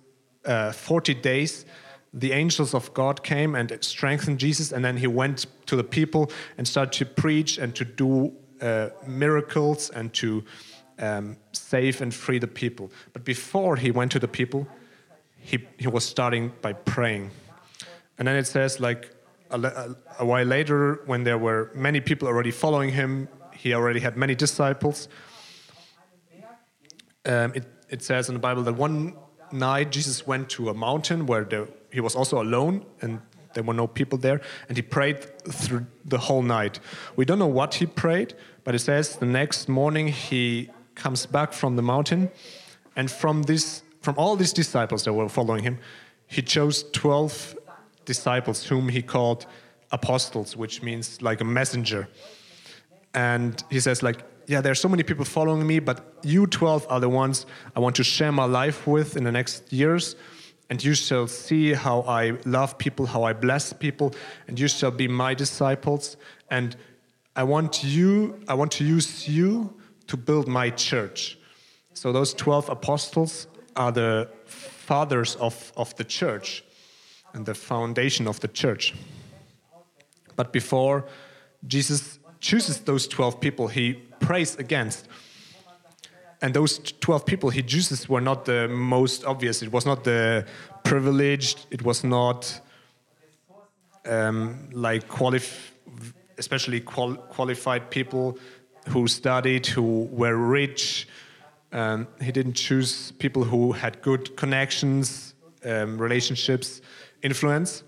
uh, 0.44 0.72
40 0.72 1.14
days, 1.14 1.66
the 2.12 2.32
angels 2.32 2.74
of 2.74 2.92
God 2.94 3.22
came 3.22 3.54
and 3.54 3.76
strengthened 3.84 4.38
Jesus. 4.38 4.72
And 4.72 4.84
then 4.84 4.96
he 4.96 5.06
went 5.06 5.46
to 5.66 5.76
the 5.76 5.84
people 5.84 6.30
and 6.56 6.66
started 6.66 6.92
to 6.98 7.04
preach 7.04 7.58
and 7.58 7.74
to 7.74 7.84
do 7.84 8.32
uh, 8.60 8.88
miracles 9.06 9.90
and 9.90 10.12
to 10.14 10.44
um, 10.98 11.36
save 11.52 12.00
and 12.00 12.12
free 12.12 12.38
the 12.38 12.48
people. 12.48 12.90
But 13.12 13.24
before 13.24 13.76
he 13.76 13.90
went 13.90 14.12
to 14.12 14.18
the 14.18 14.28
people, 14.28 14.66
he, 15.36 15.66
he 15.78 15.86
was 15.86 16.04
starting 16.04 16.52
by 16.60 16.72
praying. 16.72 17.30
And 18.18 18.26
then 18.26 18.36
it 18.36 18.46
says, 18.46 18.80
like, 18.80 19.14
a, 19.50 19.94
a, 20.18 20.26
while 20.26 20.44
later, 20.44 21.00
when 21.06 21.24
there 21.24 21.38
were 21.38 21.70
many 21.74 22.00
people 22.00 22.28
already 22.28 22.50
following 22.50 22.90
him, 22.90 23.28
he 23.54 23.72
already 23.72 24.00
had 24.00 24.16
many 24.16 24.34
disciples. 24.34 25.08
Um, 27.24 27.52
it, 27.54 27.64
it 27.88 28.02
says 28.02 28.28
in 28.28 28.34
the 28.34 28.40
Bible 28.40 28.62
that 28.64 28.74
one 28.74 29.14
night 29.52 29.90
Jesus 29.90 30.26
went 30.26 30.48
to 30.50 30.68
a 30.68 30.74
mountain 30.74 31.26
where 31.26 31.44
there, 31.44 31.68
he 31.90 32.00
was 32.00 32.14
also 32.14 32.42
alone 32.42 32.84
and 33.00 33.20
there 33.54 33.62
were 33.62 33.74
no 33.74 33.86
people 33.86 34.18
there, 34.18 34.40
and 34.68 34.76
he 34.76 34.82
prayed 34.82 35.24
through 35.50 35.86
the 36.04 36.18
whole 36.18 36.42
night. 36.42 36.80
We 37.16 37.24
don't 37.24 37.38
know 37.38 37.46
what 37.46 37.74
he 37.74 37.86
prayed, 37.86 38.34
but 38.62 38.74
it 38.74 38.80
says 38.80 39.16
the 39.16 39.26
next 39.26 39.68
morning 39.68 40.08
he 40.08 40.70
comes 40.94 41.26
back 41.26 41.52
from 41.52 41.76
the 41.76 41.82
mountain, 41.82 42.30
and 42.94 43.10
from 43.10 43.44
this, 43.44 43.82
from 44.02 44.14
all 44.18 44.36
these 44.36 44.52
disciples 44.52 45.04
that 45.04 45.12
were 45.12 45.28
following 45.28 45.64
him, 45.64 45.78
he 46.26 46.42
chose 46.42 46.84
twelve 46.92 47.56
disciples 48.08 48.64
whom 48.64 48.88
he 48.88 49.02
called 49.02 49.46
apostles, 49.92 50.56
which 50.56 50.82
means 50.82 51.22
like 51.22 51.40
a 51.40 51.44
messenger. 51.44 52.08
And 53.14 53.62
he 53.70 53.80
says, 53.80 54.02
like, 54.02 54.18
yeah, 54.46 54.60
there 54.62 54.72
are 54.72 54.82
so 54.86 54.88
many 54.88 55.02
people 55.02 55.26
following 55.26 55.66
me, 55.66 55.78
but 55.78 55.98
you 56.22 56.46
12 56.46 56.86
are 56.88 57.00
the 57.00 57.08
ones 57.08 57.46
I 57.76 57.80
want 57.80 57.96
to 57.96 58.04
share 58.04 58.32
my 58.32 58.46
life 58.46 58.86
with 58.86 59.16
in 59.18 59.24
the 59.24 59.32
next 59.32 59.72
years. 59.72 60.16
And 60.70 60.82
you 60.82 60.94
shall 60.94 61.26
see 61.26 61.74
how 61.74 62.00
I 62.20 62.22
love 62.44 62.76
people, 62.78 63.04
how 63.06 63.22
I 63.30 63.34
bless 63.34 63.72
people, 63.72 64.14
and 64.46 64.58
you 64.58 64.68
shall 64.68 64.90
be 64.90 65.08
my 65.08 65.34
disciples. 65.34 66.16
And 66.50 66.76
I 67.36 67.44
want 67.44 67.84
you, 67.84 68.40
I 68.48 68.54
want 68.54 68.72
to 68.78 68.84
use 68.84 69.28
you 69.28 69.74
to 70.06 70.16
build 70.16 70.48
my 70.48 70.70
church. 70.70 71.38
So 71.94 72.12
those 72.12 72.34
12 72.34 72.70
apostles 72.70 73.46
are 73.76 73.92
the 73.92 74.28
fathers 74.46 75.36
of, 75.36 75.72
of 75.76 75.94
the 75.96 76.04
church 76.04 76.64
and 77.38 77.46
the 77.46 77.54
foundation 77.54 78.26
of 78.26 78.40
the 78.40 78.48
church. 78.48 78.94
But 80.34 80.52
before 80.52 81.04
Jesus 81.68 82.18
chooses 82.40 82.80
those 82.80 83.06
12 83.06 83.40
people 83.40 83.68
he 83.68 83.94
prays 84.18 84.56
against. 84.56 85.06
And 86.42 86.52
those 86.52 86.80
12 87.00 87.24
people 87.24 87.50
he 87.50 87.62
chooses 87.62 88.08
were 88.08 88.20
not 88.20 88.44
the 88.44 88.66
most 88.68 89.24
obvious. 89.24 89.62
It 89.62 89.72
was 89.72 89.86
not 89.86 90.02
the 90.02 90.46
privileged, 90.82 91.66
it 91.70 91.82
was 91.82 92.02
not 92.02 92.60
um, 94.04 94.68
like 94.72 95.04
especially 96.38 96.80
qual- 96.80 97.22
qualified 97.36 97.88
people 97.90 98.36
who 98.88 99.06
studied, 99.06 99.66
who 99.66 100.08
were 100.10 100.36
rich. 100.36 101.06
Um, 101.72 102.08
he 102.20 102.32
didn't 102.32 102.54
choose 102.54 103.12
people 103.12 103.44
who 103.44 103.72
had 103.72 104.02
good 104.02 104.36
connections, 104.36 105.34
um, 105.64 105.98
relationships, 105.98 106.80
influence. 107.22 107.82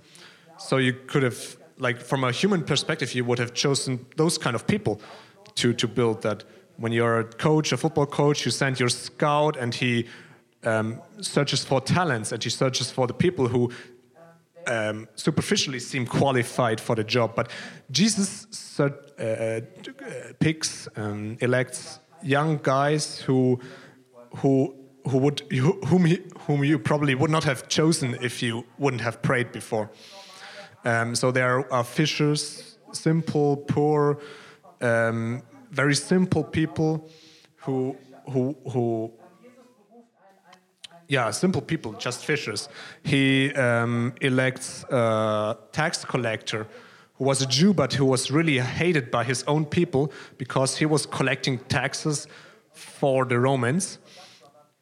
So 0.58 0.76
you 0.76 0.92
could 0.92 1.22
have, 1.22 1.56
like, 1.78 2.00
from 2.00 2.24
a 2.24 2.32
human 2.32 2.64
perspective, 2.64 3.14
you 3.14 3.24
would 3.24 3.38
have 3.38 3.54
chosen 3.54 4.06
those 4.16 4.38
kind 4.38 4.54
of 4.54 4.66
people 4.66 5.00
to, 5.56 5.72
to 5.72 5.88
build 5.88 6.22
that. 6.22 6.44
When 6.76 6.92
you're 6.92 7.20
a 7.20 7.24
coach, 7.24 7.72
a 7.72 7.76
football 7.76 8.06
coach, 8.06 8.44
you 8.44 8.50
send 8.50 8.80
your 8.80 8.88
scout 8.88 9.56
and 9.56 9.74
he 9.74 10.06
um, 10.64 11.00
searches 11.20 11.64
for 11.64 11.80
talents 11.80 12.32
and 12.32 12.42
he 12.42 12.50
searches 12.50 12.90
for 12.90 13.06
the 13.06 13.14
people 13.14 13.48
who 13.48 13.70
um, 14.66 15.08
superficially 15.14 15.78
seem 15.78 16.06
qualified 16.06 16.80
for 16.80 16.96
the 16.96 17.04
job. 17.04 17.34
But 17.34 17.50
Jesus 17.90 18.80
uh, 18.80 18.90
uh, 19.18 19.60
picks, 20.38 20.88
um, 20.96 21.36
elects 21.40 22.00
young 22.22 22.58
guys 22.62 23.20
who, 23.20 23.60
who, 24.36 24.74
who 25.08 25.18
would, 25.18 25.40
whom, 25.50 26.04
he, 26.04 26.20
whom 26.40 26.64
you 26.64 26.78
probably 26.78 27.14
would 27.14 27.30
not 27.30 27.44
have 27.44 27.68
chosen 27.68 28.16
if 28.20 28.42
you 28.42 28.64
wouldn't 28.78 29.02
have 29.02 29.22
prayed 29.22 29.52
before. 29.52 29.90
Um, 30.84 31.14
so 31.14 31.30
there 31.30 31.72
are 31.72 31.84
fishers, 31.84 32.78
simple, 32.92 33.56
poor, 33.56 34.18
um, 34.80 35.42
very 35.70 35.94
simple 35.94 36.42
people 36.42 37.08
who, 37.56 37.96
who, 38.30 38.56
who 38.70 39.12
yeah, 41.08 41.30
simple 41.32 41.60
people, 41.60 41.92
just 41.94 42.24
fishers. 42.24 42.68
He 43.02 43.52
um, 43.54 44.14
elects 44.20 44.84
a 44.84 45.58
tax 45.72 46.04
collector 46.04 46.66
who 47.14 47.24
was 47.24 47.42
a 47.42 47.46
Jew, 47.46 47.74
but 47.74 47.92
who 47.92 48.04
was 48.04 48.30
really 48.30 48.58
hated 48.58 49.10
by 49.10 49.24
his 49.24 49.42
own 49.44 49.64
people 49.64 50.12
because 50.38 50.78
he 50.78 50.86
was 50.86 51.06
collecting 51.06 51.58
taxes 51.58 52.28
for 52.72 53.24
the 53.24 53.38
Romans 53.38 53.98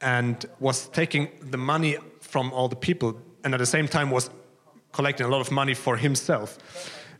and 0.00 0.46
was 0.60 0.88
taking 0.88 1.28
the 1.40 1.58
money 1.58 1.96
from 2.20 2.52
all 2.52 2.68
the 2.68 2.76
people, 2.76 3.20
and 3.44 3.54
at 3.54 3.58
the 3.58 3.66
same 3.66 3.88
time 3.88 4.10
was 4.10 4.30
collecting 4.92 5.26
a 5.26 5.28
lot 5.28 5.40
of 5.40 5.50
money 5.50 5.74
for 5.74 5.96
himself. 5.96 6.58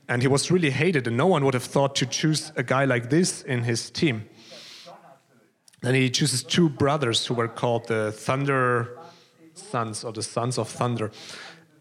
And 0.09 0.23
he 0.23 0.29
was 0.29 0.51
really 0.51 0.71
hated, 0.71 1.07
and 1.07 1.17
no 1.17 1.27
one 1.27 1.45
would 1.45 1.55
have 1.55 1.65
thought 1.65 1.95
to 1.97 2.07
choose 2.07 2.53
a 2.57 2.63
guy 2.63 2.85
like 2.85 3.11
this 3.11 3.43
in 3.43 3.65
his 3.65 3.91
team. 3.91 4.29
And 5.83 5.95
he 5.95 6.11
chooses 6.11 6.43
two 6.43 6.69
brothers 6.69 7.27
who 7.27 7.35
were 7.35 7.49
called 7.49 7.87
the 7.87 8.13
Thunder 8.13 8.99
sons 9.55 10.05
or 10.05 10.13
the 10.13 10.23
sons 10.23 10.59
of 10.59 10.69
thunder. 10.69 11.11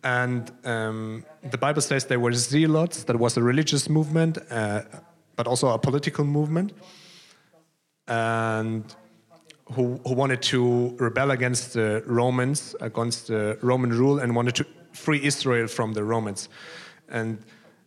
And 0.04 0.52
um, 0.64 1.26
the 1.50 1.58
Bible 1.58 1.82
says 1.82 2.06
they 2.06 2.18
were 2.18 2.34
zealots, 2.34 3.04
that 3.04 3.18
was 3.18 3.38
a 3.38 3.44
religious 3.44 3.90
movement, 3.90 4.38
uh, 4.50 4.84
but 5.36 5.48
also 5.48 5.70
a 5.70 5.80
political 5.80 6.26
movement, 6.26 6.74
and 8.08 8.84
who, 9.74 10.00
who 10.06 10.14
wanted 10.14 10.42
to 10.44 10.96
rebel 11.00 11.32
against 11.32 11.74
the 11.74 12.04
Romans, 12.06 12.76
against 12.80 13.28
the 13.28 13.58
Roman 13.62 13.92
rule, 13.92 14.20
and 14.20 14.36
wanted 14.36 14.56
to 14.56 14.66
free 14.94 15.24
Israel 15.24 15.68
from 15.68 15.94
the 15.94 16.04
Romans. 16.04 16.50
And 17.10 17.40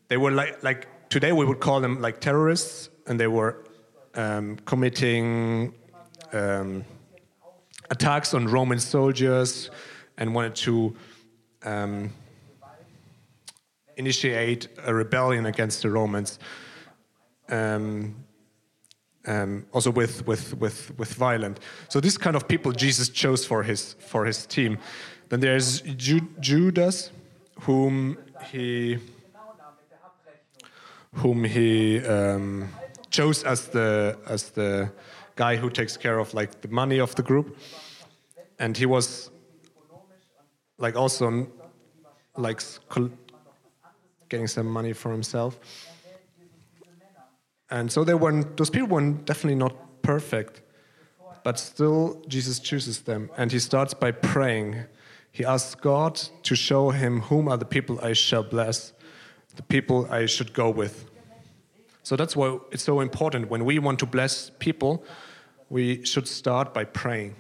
they 0.09 0.17
were 0.17 0.31
like, 0.31 0.63
like 0.63 1.09
today 1.09 1.33
we 1.33 1.45
would 1.45 1.61
call 1.61 1.81
them 1.81 2.01
like 2.01 2.21
terrorists, 2.21 2.91
and 3.07 3.19
they 3.19 3.27
were 3.27 3.65
um, 4.15 4.57
committing 4.65 5.75
um, 6.33 6.85
attacks 7.91 8.35
on 8.35 8.47
Roman 8.47 8.79
soldiers 8.79 9.71
and 10.17 10.35
wanted 10.35 10.55
to 10.55 10.97
um, 11.65 12.13
initiate 13.97 14.69
a 14.85 14.95
rebellion 14.95 15.47
against 15.47 15.83
the 15.83 15.91
Romans. 15.91 16.39
Um, 17.49 18.15
um, 19.27 19.67
also 19.73 19.91
with, 19.91 20.27
with, 20.27 20.57
with, 20.59 20.99
with 20.99 21.15
violent. 21.15 21.61
So 21.89 22.01
this 22.01 22.17
kind 22.17 22.37
of 22.37 22.49
people 22.49 22.73
Jesus 22.73 23.09
chose 23.09 23.45
for 23.45 23.63
his, 23.63 23.95
for 23.99 24.25
his 24.25 24.47
team. 24.47 24.79
Then 25.29 25.41
there's 25.41 25.81
Ju 25.83 26.21
Judas, 26.41 27.11
whom 27.61 28.19
he, 28.51 28.99
whom 31.15 31.45
he 31.45 32.01
um, 32.01 32.69
chose 33.11 33.45
as 33.45 33.69
the, 33.69 34.19
as 34.27 34.51
the 34.51 34.91
guy 35.37 35.57
who 35.57 35.71
takes 35.71 35.97
care 35.97 36.19
of 36.19 36.35
like 36.35 36.61
the 36.61 36.69
money 36.69 37.01
of 37.01 37.15
the 37.15 37.23
group 37.23 37.57
and 38.59 38.77
he 38.77 38.87
was 38.87 39.31
like 40.79 40.97
also 40.97 41.47
like 42.37 42.61
getting 44.29 44.47
some 44.47 44.67
money 44.67 44.93
for 44.93 45.11
himself 45.11 45.59
and 47.71 47.91
so 47.91 48.05
they 48.05 48.15
weren't 48.15 48.57
those 48.57 48.71
people 48.71 48.89
were 48.89 49.11
definitely 49.11 49.55
not 49.55 50.03
perfect 50.03 50.63
but 51.43 51.59
still 51.59 52.23
jesus 52.29 52.59
chooses 52.59 53.01
them. 53.01 53.31
And 53.37 53.51
he 53.51 53.59
starts 53.59 53.95
by 53.95 54.11
praying. 54.11 54.85
He 55.33 55.45
asks 55.45 55.75
god 55.75 56.17
to 56.43 56.55
show 56.55 56.91
him 56.91 57.21
whom 57.23 57.49
are 57.49 57.57
the 57.57 57.65
people 57.65 58.01
i 58.03 58.13
shall 58.13 58.43
bless 58.43 58.93
the 59.57 59.63
people 59.63 60.07
i 60.11 60.27
should 60.27 60.53
go 60.53 60.71
with. 60.71 61.07
So 62.03 62.17
that's 62.17 62.35
why 62.35 62.59
it's 62.73 62.83
so 62.83 63.01
important. 63.01 63.51
When 63.51 63.65
we 63.65 63.79
want 63.79 63.99
to 64.01 64.07
bless 64.07 64.51
people 64.59 65.05
we 65.71 66.05
should 66.05 66.27
start 66.27 66.75
by 66.75 66.85
praying. 66.85 67.37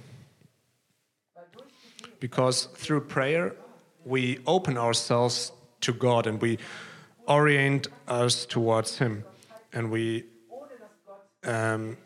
Because 2.20 2.66
through 2.74 3.02
prayer 3.02 3.56
we 4.04 4.38
open 4.46 4.78
ourselves 4.78 5.52
to 5.80 5.92
God 5.92 6.26
and 6.26 6.40
we 6.40 6.58
orient 7.26 7.88
us 8.06 8.46
towards 8.46 8.98
Him, 8.98 9.24
and 9.72 9.90
we, 9.90 10.24
um, 11.44 11.96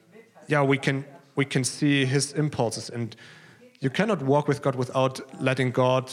yeah, 0.46 0.62
we 0.62 0.78
can 0.78 1.04
we 1.36 1.44
can 1.44 1.64
see 1.64 2.04
His 2.04 2.32
impulses, 2.32 2.90
and 2.90 3.16
you 3.80 3.90
cannot 3.90 4.22
walk 4.22 4.48
with 4.48 4.62
God 4.62 4.74
without 4.76 5.20
letting 5.42 5.70
God 5.70 6.10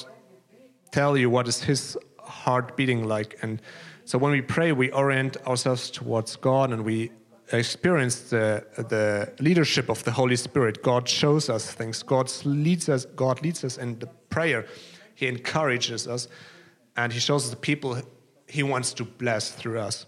tell 0.92 1.18
you 1.18 1.30
what 1.30 1.48
is 1.48 1.64
His 1.64 1.98
heart 2.20 2.76
beating 2.76 3.08
like, 3.08 3.38
and 3.42 3.62
so 4.06 4.18
when 4.18 4.32
we 4.32 4.42
pray, 4.42 4.72
we 4.72 4.92
orient 4.92 5.38
ourselves 5.48 5.90
towards 5.90 6.36
God, 6.36 6.72
and 6.72 6.84
we 6.84 7.12
experience 7.54 8.30
the, 8.30 8.66
the 8.76 9.32
leadership 9.40 9.90
of 9.90 10.04
the 10.04 10.12
Holy 10.12 10.36
Spirit. 10.36 10.84
God 10.84 11.08
shows 11.08 11.50
us 11.50 11.72
things. 11.72 12.04
God 12.04 12.32
leads 12.44 12.90
us. 12.90 13.06
God 13.06 13.42
leads 13.42 13.64
us 13.64 13.78
in 13.78 14.00
the 14.00 14.08
prayer. 14.30 14.66
He 15.16 15.28
encourages 15.28 16.08
us, 16.08 16.28
and 16.98 17.14
He 17.14 17.20
shows 17.20 17.46
us 17.46 17.52
the 17.52 17.56
people 17.56 18.02
He 18.48 18.64
wants 18.64 18.94
to 18.96 19.06
bless 19.06 19.52
through 19.52 19.80
us. 19.80 20.06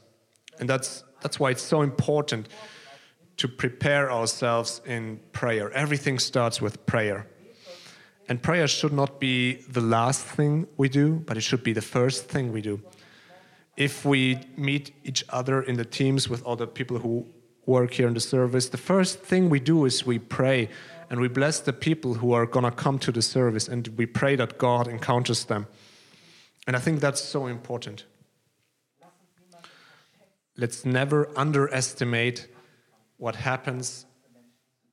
And 0.60 0.70
that's 0.70 1.04
that's 1.24 1.40
why 1.40 1.50
it's 1.50 1.64
so 1.64 1.82
important 1.82 2.50
to 3.38 3.48
prepare 3.48 4.12
ourselves 4.12 4.82
in 4.86 5.20
prayer. 5.32 5.72
Everything 5.72 6.20
starts 6.20 6.62
with 6.62 6.86
prayer. 6.86 7.26
And 8.30 8.42
prayer 8.42 8.68
should 8.68 8.94
not 8.94 9.20
be 9.20 9.56
the 9.68 9.82
last 9.82 10.24
thing 10.24 10.68
we 10.78 10.88
do, 10.88 11.24
but 11.26 11.36
it 11.36 11.42
should 11.42 11.64
be 11.64 11.74
the 11.74 11.82
first 11.82 12.26
thing 12.26 12.54
we 12.54 12.62
do 12.62 12.80
if 13.76 14.06
we 14.06 14.40
meet 14.56 14.92
each 15.04 15.24
other 15.30 15.62
in 15.62 15.78
the 15.78 15.86
teams 15.86 16.30
with 16.30 16.46
other 16.46 16.68
people 16.68 17.00
who 17.00 17.26
work 17.66 17.94
here 17.94 18.08
in 18.08 18.14
the 18.14 18.20
service, 18.20 18.70
the 18.70 18.78
first 18.78 19.20
thing 19.20 19.50
we 19.50 19.60
do 19.60 19.86
is 19.86 20.06
we 20.06 20.20
pray 20.20 20.70
and 21.10 21.20
we 21.20 21.28
bless 21.28 21.60
the 21.60 21.74
people 21.74 22.16
who 22.16 22.34
are 22.34 22.46
going 22.46 22.66
to 22.66 22.72
come 22.72 23.00
to 23.00 23.12
the 23.12 23.22
service 23.22 23.68
and 23.68 23.88
we 23.98 24.06
pray 24.06 24.36
that 24.36 24.58
God 24.58 24.88
encounters 24.88 25.46
them. 25.46 25.68
And 26.68 26.76
I 26.76 26.80
think 26.80 27.00
that's 27.00 27.22
so 27.22 27.48
important. 27.48 28.06
Let's 30.58 30.86
never 30.86 31.30
underestimate 31.36 32.48
what 33.18 33.36
happens 33.36 34.06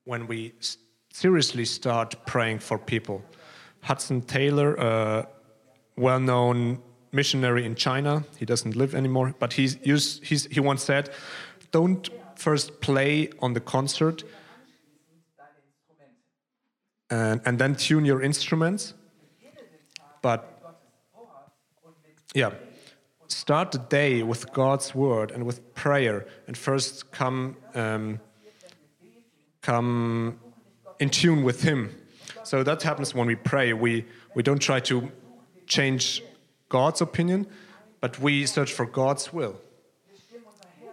when 0.05 0.27
we 0.27 0.55
seriously 1.13 1.65
start 1.65 2.15
praying 2.27 2.61
for 2.61 2.79
people. 2.79 3.23
Hudson 3.83 4.23
Taylor, 4.23 4.75
a 4.77 5.29
well 5.97 6.21
known 6.21 6.81
missionary 7.13 7.65
in 7.67 7.75
China. 7.75 8.25
He 8.39 8.47
doesn't 8.47 8.77
live 8.77 8.95
anymore, 8.95 9.35
but 9.39 9.53
he's, 9.53 9.77
he's, 9.83 10.47
he 10.47 10.61
once 10.61 10.83
said, 10.83 11.11
Don't 11.73 12.09
first 12.37 12.81
play 12.81 13.31
on 13.41 13.53
the 13.53 13.61
concert 13.61 14.25
and, 17.11 17.41
and 17.45 17.59
then 17.59 17.75
tune 17.75 18.05
your 18.05 18.23
instruments, 18.23 18.95
but 20.23 20.47
yeah, 22.35 22.51
start 23.31 23.73
the 23.73 23.79
day 23.79 24.23
with 24.23 24.53
God's 24.53 24.95
word 24.95 25.31
and 25.31 25.45
with 25.47 25.75
prayer, 25.75 26.27
and 26.47 26.57
first 26.57 27.11
come 27.11 27.57
um, 27.75 28.21
come 29.63 30.39
in 30.99 31.11
tune 31.11 31.43
with 31.43 31.63
Him. 31.63 31.95
So 32.43 32.63
that 32.63 32.83
happens 32.83 33.15
when 33.15 33.27
we 33.27 33.37
pray. 33.37 33.73
We 33.73 34.05
we 34.35 34.43
don't 34.43 34.61
try 34.61 34.81
to 34.81 35.11
change 35.67 36.23
God's 36.69 37.01
opinion, 37.01 37.47
but 38.01 38.19
we 38.19 38.47
search 38.47 38.73
for 38.73 38.87
God's 38.87 39.33
will. 39.33 39.57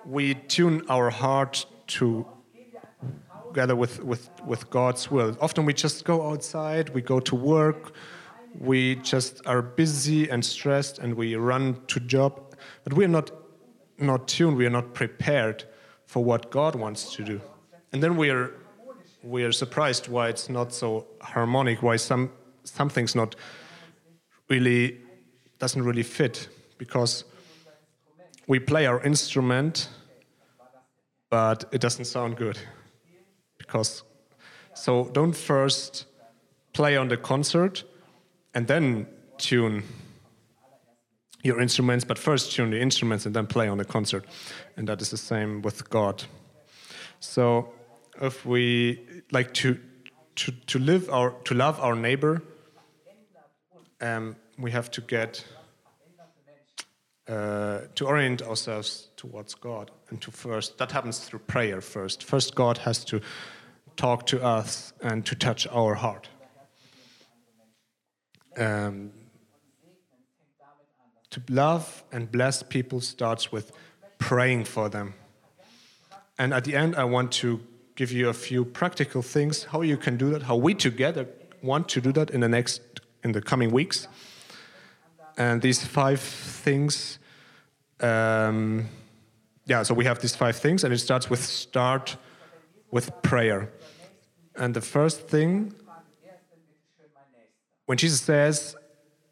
we 0.05 0.35
tune 0.35 0.83
our 0.89 1.09
heart 1.09 1.65
to 1.87 2.25
together 3.57 3.75
with, 3.75 4.03
with, 4.03 4.29
with 4.45 4.69
God's 4.69 5.09
will. 5.09 5.35
Often 5.41 5.65
we 5.65 5.73
just 5.73 6.05
go 6.05 6.29
outside, 6.29 6.89
we 6.89 7.01
go 7.01 7.19
to 7.19 7.35
work, 7.35 7.91
we 8.59 8.95
just 8.95 9.45
are 9.45 9.61
busy 9.61 10.29
and 10.29 10.43
stressed, 10.43 10.99
and 10.99 11.13
we 11.15 11.35
run 11.35 11.77
to 11.87 11.99
job, 11.99 12.55
but 12.83 12.93
we 12.93 13.05
are 13.05 13.09
not 13.09 13.31
not 13.99 14.27
tuned, 14.27 14.57
we 14.57 14.65
are 14.65 14.71
not 14.71 14.93
prepared 14.93 15.63
for 16.05 16.23
what 16.23 16.51
God 16.51 16.75
wants 16.75 17.15
to 17.15 17.23
do. 17.23 17.41
And 17.91 18.01
then 18.03 18.15
we 18.17 18.29
are 18.29 18.51
we 19.23 19.43
are 19.43 19.51
surprised 19.51 20.07
why 20.07 20.29
it's 20.29 20.49
not 20.49 20.73
so 20.73 21.07
harmonic, 21.21 21.81
why 21.81 21.97
some 21.97 22.31
something's 22.63 23.15
not 23.15 23.35
really 24.49 24.97
doesn't 25.59 25.83
really 25.83 26.03
fit 26.03 26.47
because 26.77 27.23
we 28.47 28.59
play 28.59 28.85
our 28.85 29.01
instrument 29.03 29.89
but 31.29 31.65
it 31.71 31.81
doesn't 31.81 32.05
sound 32.05 32.37
good 32.37 32.57
because 33.57 34.03
so 34.73 35.09
don't 35.11 35.35
first 35.35 36.05
play 36.73 36.95
on 36.95 37.07
the 37.07 37.17
concert 37.17 37.83
and 38.57 38.65
then 38.65 39.05
tune 39.37 39.83
your 41.43 41.61
instruments, 41.61 42.03
but 42.03 42.17
first 42.17 42.51
tune 42.51 42.71
the 42.71 42.81
instruments 42.81 43.27
and 43.27 43.35
then 43.35 43.45
play 43.45 43.67
on 43.67 43.77
the 43.77 43.85
concert. 43.85 44.25
And 44.75 44.87
that 44.87 44.99
is 44.99 45.11
the 45.11 45.17
same 45.17 45.61
with 45.61 45.87
God. 45.91 46.23
So 47.19 47.71
if 48.19 48.45
we 48.47 48.99
like 49.31 49.53
to 49.61 49.77
to, 50.37 50.51
to 50.51 50.79
live 50.79 51.07
our 51.11 51.29
to 51.43 51.53
love 51.53 51.79
our 51.79 51.95
neighbor, 51.95 52.41
um, 54.01 54.35
we 54.57 54.71
have 54.71 54.89
to 54.89 55.01
get 55.01 55.45
uh, 57.27 57.81
to 57.93 58.07
orient 58.07 58.41
ourselves 58.41 59.09
towards 59.17 59.53
God 59.53 59.91
and 60.09 60.19
to 60.21 60.31
first 60.31 60.77
that 60.79 60.91
happens 60.91 61.19
through 61.19 61.41
prayer 61.45 61.79
first. 61.81 62.23
First, 62.23 62.55
God 62.55 62.79
has 62.79 63.05
to 63.05 63.21
talk 63.95 64.25
to 64.25 64.43
us 64.43 64.93
and 65.01 65.23
to 65.25 65.35
touch 65.35 65.67
our 65.67 65.93
heart. 65.93 66.29
Um, 68.57 69.11
to 71.29 71.41
love 71.49 72.03
and 72.11 72.31
bless 72.31 72.63
people 72.63 73.01
starts 73.01 73.51
with 73.51 73.71
praying 74.17 74.65
for 74.65 74.89
them. 74.89 75.13
And 76.39 76.53
at 76.53 76.63
the 76.63 76.75
end, 76.75 76.95
I 76.95 77.03
want 77.03 77.31
to 77.33 77.59
give 77.95 78.11
you 78.11 78.29
a 78.29 78.33
few 78.33 78.63
practical 78.63 79.21
things 79.21 79.65
how 79.65 79.81
you 79.81 79.97
can 79.97 80.17
do 80.17 80.29
that, 80.29 80.43
how 80.43 80.55
we 80.55 80.73
together 80.73 81.27
want 81.61 81.89
to 81.89 82.01
do 82.01 82.11
that 82.13 82.29
in 82.29 82.41
the 82.41 82.47
next, 82.47 82.81
in 83.23 83.31
the 83.31 83.41
coming 83.41 83.71
weeks. 83.71 84.07
And 85.37 85.61
these 85.61 85.85
five 85.85 86.19
things, 86.19 87.19
um, 87.99 88.87
yeah. 89.65 89.83
So 89.83 89.93
we 89.93 90.05
have 90.05 90.19
these 90.19 90.35
five 90.35 90.55
things, 90.55 90.83
and 90.83 90.93
it 90.93 90.99
starts 90.99 91.29
with 91.29 91.43
start 91.43 92.17
with 92.91 93.11
prayer. 93.21 93.69
And 94.55 94.73
the 94.73 94.81
first 94.81 95.27
thing, 95.27 95.73
when 97.87 97.97
Jesus 97.97 98.21
says, 98.21 98.75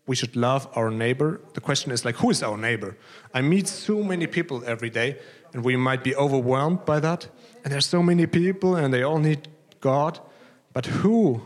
we 0.07 0.15
should 0.15 0.35
love 0.35 0.67
our 0.75 0.89
neighbor. 0.89 1.41
The 1.53 1.61
question 1.61 1.91
is 1.91 2.05
like, 2.05 2.15
who 2.15 2.29
is 2.29 2.41
our 2.41 2.57
neighbor? 2.57 2.97
I 3.33 3.41
meet 3.41 3.67
so 3.67 4.01
many 4.01 4.27
people 4.27 4.63
every 4.65 4.89
day, 4.89 5.17
and 5.53 5.63
we 5.63 5.75
might 5.75 6.03
be 6.03 6.15
overwhelmed 6.15 6.85
by 6.85 6.99
that. 7.01 7.27
And 7.63 7.73
there's 7.73 7.85
so 7.85 8.01
many 8.01 8.25
people, 8.27 8.75
and 8.75 8.93
they 8.93 9.03
all 9.03 9.19
need 9.19 9.49
God. 9.81 10.19
But 10.73 10.85
who 10.85 11.41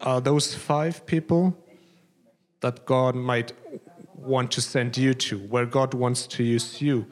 are 0.00 0.20
those 0.20 0.54
five 0.54 1.06
people 1.06 1.56
that 2.60 2.84
God 2.86 3.14
might 3.14 3.52
want 4.16 4.50
to 4.52 4.60
send 4.60 4.96
you 4.96 5.14
to, 5.14 5.38
where 5.38 5.66
God 5.66 5.94
wants 5.94 6.26
to 6.26 6.42
use 6.42 6.82
you 6.82 7.06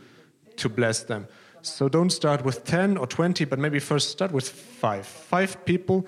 to 0.56 0.68
bless 0.68 1.04
them? 1.04 1.28
So 1.60 1.88
don't 1.88 2.10
start 2.10 2.44
with 2.44 2.64
10 2.64 2.96
or 2.96 3.06
20, 3.06 3.44
but 3.44 3.60
maybe 3.60 3.78
first 3.78 4.10
start 4.10 4.32
with 4.32 4.48
five. 4.48 5.06
Five 5.06 5.64
people 5.64 6.04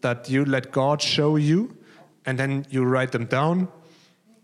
that 0.00 0.30
you 0.30 0.46
let 0.46 0.72
God 0.72 1.02
show 1.02 1.36
you 1.36 1.76
and 2.26 2.38
then 2.38 2.66
you 2.70 2.84
write 2.84 3.12
them 3.12 3.26
down 3.26 3.68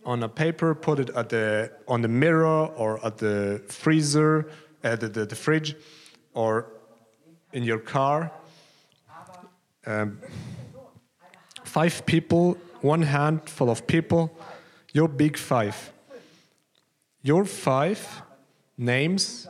on 0.04 0.22
a 0.22 0.28
paper, 0.28 0.74
put 0.74 0.98
it 0.98 1.10
at 1.10 1.28
the 1.28 1.70
on 1.86 2.02
the 2.02 2.08
mirror 2.08 2.66
or 2.76 3.04
at 3.04 3.18
the 3.18 3.62
freezer, 3.68 4.50
at 4.82 5.00
the, 5.00 5.08
the, 5.08 5.26
the 5.26 5.36
fridge, 5.36 5.76
or 6.34 6.66
in 7.52 7.62
your 7.62 7.78
car. 7.78 8.32
Um, 9.86 10.18
five 11.64 12.04
people, 12.06 12.56
one 12.80 13.02
hand 13.02 13.48
full 13.48 13.70
of 13.70 13.86
people, 13.86 14.36
your 14.92 15.08
big 15.08 15.36
five. 15.36 15.92
Your 17.22 17.44
five 17.44 18.22
names 18.78 19.46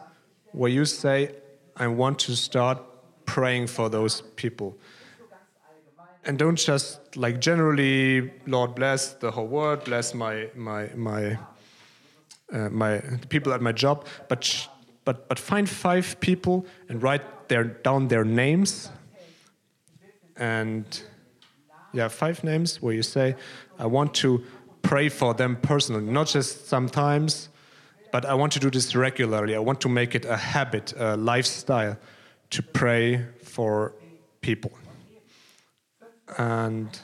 where 0.53 0.71
you 0.71 0.85
say, 0.85 1.35
I 1.77 1.87
want 1.87 2.19
to 2.21 2.35
start 2.35 2.83
praying 3.25 3.69
for 3.69 3.88
those 3.88 4.23
people 4.35 4.77
and 6.25 6.39
don't 6.39 6.57
just 6.57 7.17
like 7.17 7.41
generally 7.41 8.31
lord 8.47 8.75
bless 8.75 9.15
the 9.15 9.31
whole 9.31 9.47
world 9.47 9.85
bless 9.85 10.15
my 10.15 10.49
my 10.55 10.89
my 10.95 11.39
uh, 12.53 12.69
my 12.69 13.01
people 13.29 13.53
at 13.53 13.61
my 13.61 13.73
job 13.73 14.07
but 14.29 14.69
but 15.05 15.29
but 15.29 15.39
find 15.39 15.69
five 15.69 16.19
people 16.21 16.67
and 16.89 17.03
write 17.03 17.49
their 17.49 17.65
down 17.65 18.09
their 18.09 18.25
names. 18.25 18.91
And 20.37 20.85
yeah 21.93 22.09
five 22.09 22.45
names 22.45 22.81
where 22.81 22.95
you 22.95 23.03
say 23.03 23.35
i 23.79 23.85
want 23.85 24.15
to 24.15 24.43
pray 24.83 25.09
for 25.09 25.35
them 25.35 25.57
personally. 25.57 26.05
Not 26.05 26.29
just 26.29 26.69
sometimes 26.69 27.49
but 28.13 28.25
i 28.25 28.35
want 28.35 28.53
to 28.53 28.61
do 28.61 28.71
this 28.71 28.95
regularly. 28.95 29.55
I 29.55 29.59
want 29.59 29.81
to 29.81 29.89
make 29.89 30.15
it 30.15 30.25
a 30.25 30.37
habit 30.37 30.93
a 30.97 31.17
lifestyle 31.17 31.97
to 32.51 32.63
pray 32.63 33.27
for 33.43 33.93
people 34.41 34.73
and 36.38 36.99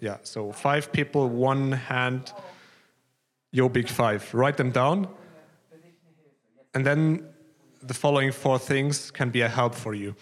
yeah, 0.00 0.18
so 0.22 0.52
five 0.52 0.92
people, 0.92 1.28
one 1.28 1.72
hand, 1.72 2.32
your 3.52 3.70
big 3.70 3.88
five. 3.88 4.32
Write 4.34 4.56
them 4.56 4.70
down. 4.70 5.08
And 6.74 6.84
then 6.84 7.28
the 7.82 7.94
following 7.94 8.32
four 8.32 8.58
things 8.58 9.10
can 9.10 9.30
be 9.30 9.42
a 9.42 9.48
help 9.48 9.74
for 9.74 9.94
you. 9.94 10.14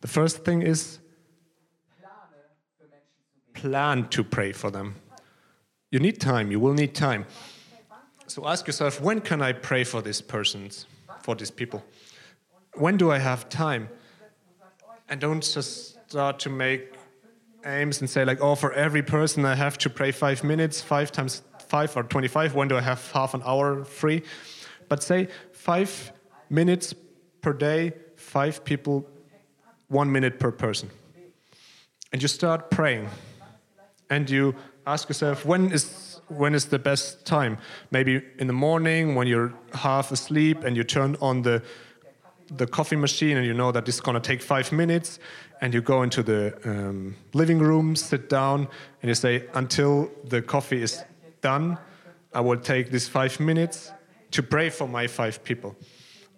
The 0.00 0.08
first 0.08 0.44
thing 0.44 0.62
is 0.62 0.98
plan 3.54 4.08
to 4.08 4.24
pray 4.24 4.52
for 4.52 4.70
them. 4.70 4.96
You 5.90 6.00
need 6.00 6.20
time, 6.20 6.50
you 6.50 6.58
will 6.58 6.74
need 6.74 6.94
time. 6.94 7.26
So 8.26 8.48
ask 8.48 8.66
yourself 8.66 9.00
when 9.00 9.20
can 9.20 9.42
I 9.42 9.52
pray 9.52 9.84
for 9.84 10.02
these 10.02 10.20
persons, 10.20 10.86
for 11.22 11.34
these 11.34 11.50
people? 11.50 11.84
When 12.74 12.96
do 12.96 13.12
I 13.12 13.18
have 13.18 13.48
time? 13.48 13.88
And 15.08 15.20
don't 15.20 15.42
just 15.42 16.08
start 16.08 16.38
to 16.40 16.50
make 16.50 16.94
aims 17.64 18.00
and 18.00 18.08
say 18.08 18.24
like, 18.24 18.40
oh, 18.40 18.54
for 18.54 18.72
every 18.72 19.02
person 19.02 19.44
I 19.44 19.54
have 19.54 19.78
to 19.78 19.90
pray 19.90 20.10
five 20.12 20.44
minutes, 20.44 20.80
five 20.80 21.12
times 21.12 21.42
five 21.72 21.96
or 21.96 22.02
25. 22.02 22.54
When 22.54 22.68
do 22.68 22.76
I 22.76 22.82
have 22.82 23.10
half 23.12 23.34
an 23.34 23.42
hour 23.44 23.84
free? 23.84 24.22
But 24.88 25.02
say 25.02 25.28
five 25.52 26.12
minutes 26.50 26.94
per 27.40 27.52
day, 27.52 27.92
five 28.16 28.62
people, 28.64 29.08
one 29.88 30.12
minute 30.12 30.38
per 30.38 30.50
person. 30.52 30.90
And 32.12 32.20
you 32.20 32.28
start 32.28 32.70
praying. 32.70 33.08
And 34.10 34.28
you 34.28 34.54
ask 34.86 35.08
yourself, 35.08 35.46
when 35.46 35.72
is 35.72 36.20
when 36.28 36.54
is 36.54 36.66
the 36.66 36.78
best 36.78 37.24
time? 37.24 37.56
Maybe 37.90 38.22
in 38.38 38.46
the 38.46 38.52
morning 38.52 39.14
when 39.14 39.26
you're 39.26 39.52
half 39.72 40.12
asleep 40.12 40.64
and 40.64 40.76
you 40.76 40.84
turn 40.84 41.16
on 41.20 41.42
the 41.42 41.62
the 42.48 42.66
coffee 42.66 42.96
machine 42.96 43.36
and 43.36 43.46
you 43.46 43.54
know 43.54 43.72
that 43.72 43.88
it's 43.88 44.00
going 44.00 44.14
to 44.14 44.20
take 44.20 44.42
five 44.42 44.72
minutes 44.72 45.18
and 45.60 45.72
you 45.72 45.80
go 45.80 46.02
into 46.02 46.22
the 46.22 46.58
um, 46.64 47.14
living 47.34 47.58
room, 47.58 47.94
sit 47.94 48.28
down, 48.28 48.68
and 49.00 49.08
you 49.08 49.14
say, 49.14 49.48
until 49.54 50.10
the 50.24 50.42
coffee 50.42 50.82
is 50.82 51.04
done, 51.40 51.78
I 52.34 52.40
will 52.40 52.58
take 52.58 52.90
these 52.90 53.08
five 53.08 53.38
minutes 53.38 53.92
to 54.32 54.42
pray 54.42 54.70
for 54.70 54.88
my 54.88 55.06
five 55.06 55.44
people. 55.44 55.76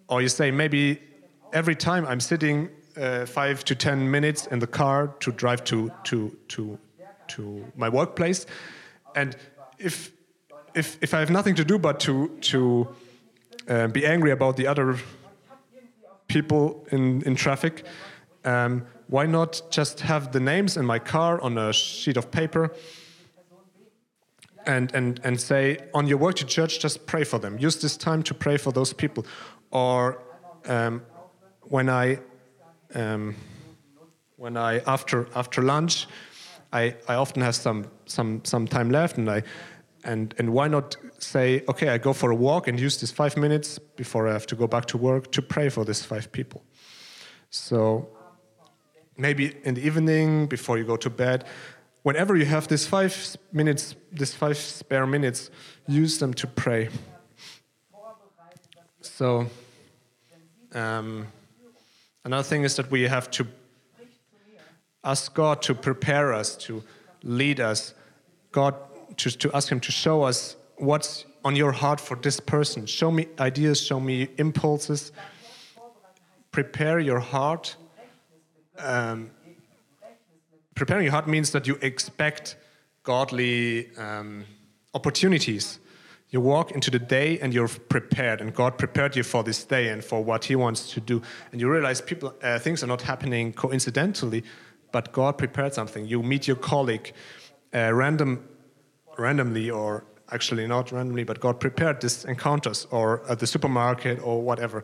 Or 0.07 0.21
you 0.21 0.29
say, 0.29 0.51
maybe 0.51 1.01
every 1.53 1.75
time 1.75 2.05
I'm 2.05 2.19
sitting 2.19 2.69
uh, 2.97 3.25
five 3.25 3.63
to 3.65 3.75
ten 3.75 4.09
minutes 4.09 4.47
in 4.47 4.59
the 4.59 4.67
car 4.67 5.07
to 5.21 5.31
drive 5.31 5.63
to, 5.65 5.91
to, 6.03 6.37
to, 6.49 6.77
to 7.29 7.65
my 7.75 7.89
workplace, 7.89 8.45
and 9.15 9.35
if, 9.79 10.11
if, 10.75 11.01
if 11.01 11.13
I 11.13 11.19
have 11.19 11.31
nothing 11.31 11.55
to 11.55 11.65
do 11.65 11.79
but 11.79 11.99
to, 12.01 12.29
to 12.41 12.87
uh, 13.67 13.87
be 13.87 14.05
angry 14.05 14.31
about 14.31 14.55
the 14.55 14.67
other 14.67 14.97
people 16.27 16.85
in, 16.91 17.21
in 17.23 17.35
traffic, 17.35 17.85
um, 18.43 18.85
why 19.07 19.25
not 19.25 19.61
just 19.69 20.01
have 20.01 20.31
the 20.31 20.39
names 20.39 20.77
in 20.77 20.85
my 20.85 20.99
car 20.99 21.39
on 21.41 21.57
a 21.57 21.71
sheet 21.73 22.17
of 22.17 22.31
paper 22.31 22.71
and, 24.65 24.93
and, 24.95 25.19
and 25.23 25.39
say, 25.39 25.77
on 25.93 26.07
your 26.07 26.17
work 26.17 26.35
to 26.35 26.45
church, 26.45 26.79
just 26.79 27.05
pray 27.05 27.23
for 27.23 27.39
them. 27.39 27.57
Use 27.59 27.79
this 27.81 27.97
time 27.97 28.23
to 28.23 28.33
pray 28.33 28.57
for 28.57 28.71
those 28.71 28.93
people. 28.93 29.25
Or 29.71 30.21
um, 30.65 31.03
when 31.63 31.89
I, 31.89 32.19
um, 32.95 33.35
when 34.37 34.57
I 34.57 34.79
after, 34.87 35.27
after 35.35 35.61
lunch, 35.61 36.07
I, 36.73 36.95
I 37.07 37.15
often 37.15 37.41
have 37.41 37.55
some, 37.55 37.85
some, 38.05 38.41
some 38.43 38.67
time 38.67 38.89
left 38.89 39.17
and 39.17 39.29
I, 39.29 39.43
And, 40.03 40.35
and 40.37 40.49
why 40.49 40.67
not 40.69 40.97
say, 41.25 41.63
okay, 41.67 41.89
I 41.89 41.97
go 41.97 42.13
for 42.13 42.31
a 42.31 42.35
walk 42.35 42.67
and 42.67 42.79
use 42.79 42.97
these 42.97 43.11
five 43.11 43.35
minutes 43.37 43.79
before 43.79 44.27
I 44.27 44.33
have 44.33 44.47
to 44.47 44.55
go 44.55 44.67
back 44.67 44.85
to 44.87 44.97
work 44.97 45.31
to 45.31 45.41
pray 45.41 45.69
for 45.69 45.83
these 45.83 46.03
five 46.03 46.31
people? 46.31 46.63
So 47.49 48.07
maybe 49.17 49.55
in 49.63 49.73
the 49.75 49.85
evening 49.85 50.47
before 50.47 50.77
you 50.77 50.85
go 50.85 50.97
to 50.97 51.09
bed, 51.09 51.45
whenever 52.03 52.35
you 52.35 52.45
have 52.45 52.67
these 52.67 52.85
five 52.85 53.37
minutes, 53.51 53.95
these 54.11 54.33
five 54.33 54.57
spare 54.57 55.07
minutes, 55.07 55.49
use 55.87 56.19
them 56.19 56.33
to 56.35 56.47
pray. 56.47 56.89
So, 59.01 59.47
um, 60.73 61.27
another 62.23 62.43
thing 62.43 62.63
is 62.63 62.75
that 62.75 62.91
we 62.91 63.03
have 63.03 63.31
to 63.31 63.47
ask 65.03 65.33
God 65.33 65.61
to 65.63 65.73
prepare 65.73 66.33
us, 66.33 66.55
to 66.57 66.83
lead 67.23 67.59
us, 67.59 67.93
God 68.51 68.75
to, 69.17 69.31
to 69.31 69.51
ask 69.53 69.71
Him 69.71 69.79
to 69.79 69.91
show 69.91 70.23
us 70.23 70.57
what's 70.77 71.25
on 71.43 71.55
your 71.55 71.71
heart 71.71 71.99
for 71.99 72.15
this 72.15 72.39
person. 72.39 72.85
Show 72.85 73.11
me 73.11 73.27
ideas, 73.39 73.81
show 73.81 73.99
me 73.99 74.29
impulses. 74.37 75.11
Prepare 76.51 76.99
your 76.99 77.19
heart. 77.19 77.75
Um, 78.79 79.31
preparing 80.73 81.03
your 81.03 81.11
heart 81.11 81.27
means 81.27 81.51
that 81.51 81.67
you 81.67 81.77
expect 81.81 82.57
godly 83.03 83.95
um, 83.97 84.45
opportunities. 84.93 85.79
You 86.29 86.41
walk 86.41 86.71
into 86.71 86.89
the 86.89 86.99
day 86.99 87.39
and 87.39 87.53
you're 87.53 87.67
prepared, 87.67 88.41
and 88.41 88.53
God 88.53 88.77
prepared 88.77 89.15
you 89.15 89.23
for 89.23 89.43
this 89.43 89.63
day 89.63 89.89
and 89.89 90.03
for 90.03 90.23
what 90.23 90.45
He 90.45 90.55
wants 90.55 90.91
to 90.93 90.99
do. 90.99 91.21
And 91.51 91.61
you 91.61 91.71
realize 91.71 92.01
people, 92.01 92.33
uh, 92.41 92.59
things 92.59 92.83
are 92.83 92.87
not 92.87 93.03
happening 93.03 93.53
coincidentally, 93.53 94.43
but 94.91 95.11
God 95.11 95.37
prepared 95.37 95.73
something. 95.73 96.05
You 96.05 96.23
meet 96.23 96.47
your 96.47 96.57
colleague 96.57 97.13
uh, 97.73 97.93
random, 97.93 98.47
randomly, 99.17 99.69
or 99.69 100.03
actually 100.35 100.67
not 100.67 100.91
randomly, 100.91 101.23
but 101.23 101.39
God 101.39 101.59
prepared 101.59 102.01
these 102.01 102.25
encounters 102.25 102.87
or 102.91 103.07
at 103.31 103.39
the 103.39 103.47
supermarket 103.47 104.19
or 104.21 104.41
whatever. 104.41 104.83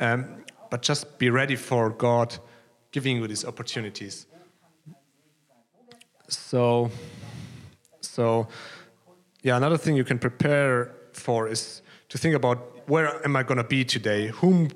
Um, 0.00 0.44
but 0.70 0.82
just 0.82 1.18
be 1.18 1.30
ready 1.30 1.56
for 1.56 1.90
God 1.90 2.28
giving 2.90 3.16
you 3.18 3.28
these 3.28 3.44
opportunities. 3.44 4.26
So, 6.28 6.90
so 8.00 8.48
yeah, 9.42 9.56
another 9.56 9.78
thing 9.78 9.96
you 9.96 10.04
can 10.04 10.18
prepare 10.18 10.94
for 11.12 11.48
is 11.48 11.82
to 12.08 12.18
think 12.18 12.34
about 12.34 12.58
where 12.88 13.08
am 13.24 13.36
I 13.36 13.42
going 13.42 13.58
to 13.58 13.68
be 13.76 13.84
today? 13.84 14.28
Whom 14.40 14.70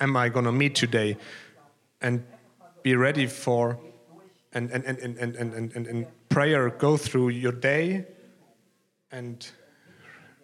am 0.00 0.16
I 0.16 0.28
going 0.28 0.46
to 0.46 0.52
meet 0.52 0.74
today? 0.74 1.16
And 2.00 2.24
be 2.82 2.96
ready 2.96 3.26
for 3.26 3.78
and, 4.54 4.70
and, 4.70 4.84
and, 4.84 4.98
and, 4.98 5.18
and, 5.18 5.36
and, 5.54 5.72
and, 5.76 5.86
and 5.86 6.06
prayer 6.28 6.70
go 6.70 6.96
through 6.96 7.28
your 7.30 7.52
day 7.52 8.04
and 9.12 9.50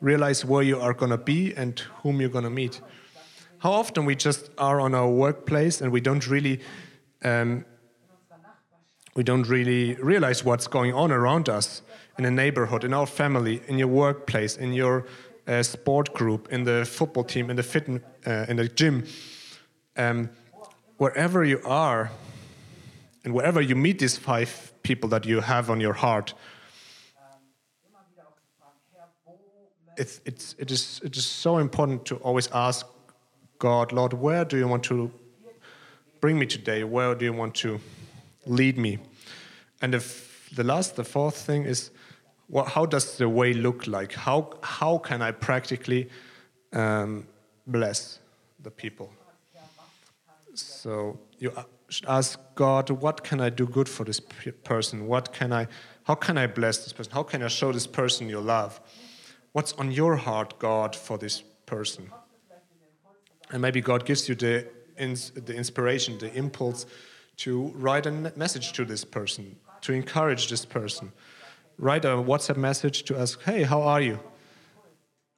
realize 0.00 0.44
where 0.44 0.62
you 0.62 0.78
are 0.78 0.92
going 0.92 1.10
to 1.10 1.18
be 1.18 1.54
and 1.54 1.80
whom 2.02 2.20
you're 2.20 2.30
going 2.30 2.44
to 2.44 2.50
meet. 2.50 2.80
How 3.58 3.72
often 3.72 4.04
we 4.04 4.14
just 4.14 4.50
are 4.58 4.78
on 4.80 4.94
our 4.94 5.08
workplace 5.10 5.80
and 5.80 5.90
we 5.90 6.00
don't 6.00 6.28
really 6.28 6.60
um, 7.24 7.64
we 9.16 9.24
don't 9.24 9.48
really 9.48 9.94
realize 9.94 10.44
what's 10.44 10.68
going 10.68 10.94
on 10.94 11.10
around 11.10 11.48
us 11.48 11.82
in 12.18 12.24
a 12.24 12.30
neighborhood, 12.30 12.84
in 12.84 12.94
our 12.94 13.06
family, 13.06 13.60
in 13.66 13.76
your 13.76 13.88
workplace, 13.88 14.56
in 14.56 14.72
your 14.72 15.06
uh, 15.48 15.60
sport 15.62 16.14
group, 16.14 16.52
in 16.52 16.62
the 16.62 16.84
football 16.84 17.24
team, 17.24 17.50
in 17.50 17.56
the 17.56 17.62
fit, 17.64 17.88
uh, 17.88 18.44
in 18.48 18.56
the 18.58 18.68
gym, 18.68 19.04
um, 19.96 20.30
wherever 20.98 21.42
you 21.42 21.60
are, 21.64 22.12
and 23.24 23.34
wherever 23.34 23.60
you 23.60 23.74
meet 23.74 23.98
these 23.98 24.16
five 24.16 24.72
people 24.84 25.08
that 25.08 25.26
you 25.26 25.40
have 25.40 25.68
on 25.68 25.80
your 25.80 25.94
heart. 25.94 26.34
It's, 29.98 30.20
it's, 30.24 30.54
it, 30.58 30.70
is, 30.70 31.00
it 31.02 31.16
is 31.16 31.26
so 31.26 31.58
important 31.58 32.04
to 32.06 32.16
always 32.16 32.48
ask 32.52 32.86
God, 33.58 33.92
Lord, 33.92 34.12
where 34.12 34.44
do 34.44 34.56
you 34.56 34.68
want 34.68 34.84
to 34.84 35.10
bring 36.20 36.38
me 36.38 36.46
today? 36.46 36.84
Where 36.84 37.16
do 37.16 37.24
you 37.24 37.32
want 37.32 37.56
to 37.56 37.80
lead 38.46 38.78
me? 38.78 38.98
And 39.82 39.96
if 39.96 40.48
the 40.54 40.62
last, 40.62 40.94
the 40.94 41.02
fourth 41.02 41.36
thing 41.36 41.64
is, 41.64 41.90
how 42.68 42.86
does 42.86 43.18
the 43.18 43.28
way 43.28 43.52
look 43.52 43.88
like? 43.88 44.12
How, 44.12 44.50
how 44.62 44.98
can 44.98 45.20
I 45.20 45.32
practically 45.32 46.08
um, 46.72 47.26
bless 47.66 48.20
the 48.62 48.70
people? 48.70 49.12
So 50.54 51.18
you 51.40 51.52
should 51.88 52.06
ask 52.06 52.38
God, 52.54 52.90
what 52.90 53.24
can 53.24 53.40
I 53.40 53.50
do 53.50 53.66
good 53.66 53.88
for 53.88 54.04
this 54.04 54.20
person? 54.20 55.08
What 55.08 55.32
can 55.32 55.52
I, 55.52 55.66
how 56.04 56.14
can 56.14 56.38
I 56.38 56.46
bless 56.46 56.78
this 56.84 56.92
person? 56.92 57.12
How 57.12 57.24
can 57.24 57.42
I 57.42 57.48
show 57.48 57.72
this 57.72 57.86
person 57.88 58.28
your 58.28 58.42
love? 58.42 58.80
What's 59.52 59.72
on 59.74 59.90
your 59.92 60.16
heart, 60.16 60.58
God, 60.58 60.94
for 60.94 61.18
this 61.18 61.42
person? 61.66 62.10
And 63.50 63.62
maybe 63.62 63.80
God 63.80 64.04
gives 64.04 64.28
you 64.28 64.34
the, 64.34 64.66
ins 64.98 65.30
the 65.30 65.54
inspiration, 65.54 66.18
the 66.18 66.32
impulse 66.34 66.86
to 67.38 67.72
write 67.74 68.06
a 68.06 68.10
message 68.36 68.72
to 68.72 68.84
this 68.84 69.04
person, 69.04 69.56
to 69.82 69.92
encourage 69.92 70.48
this 70.48 70.64
person. 70.64 71.12
Write 71.78 72.04
a 72.04 72.16
WhatsApp 72.16 72.56
message 72.56 73.04
to 73.04 73.16
ask, 73.16 73.40
hey, 73.42 73.62
how 73.62 73.82
are 73.82 74.00
you? 74.00 74.18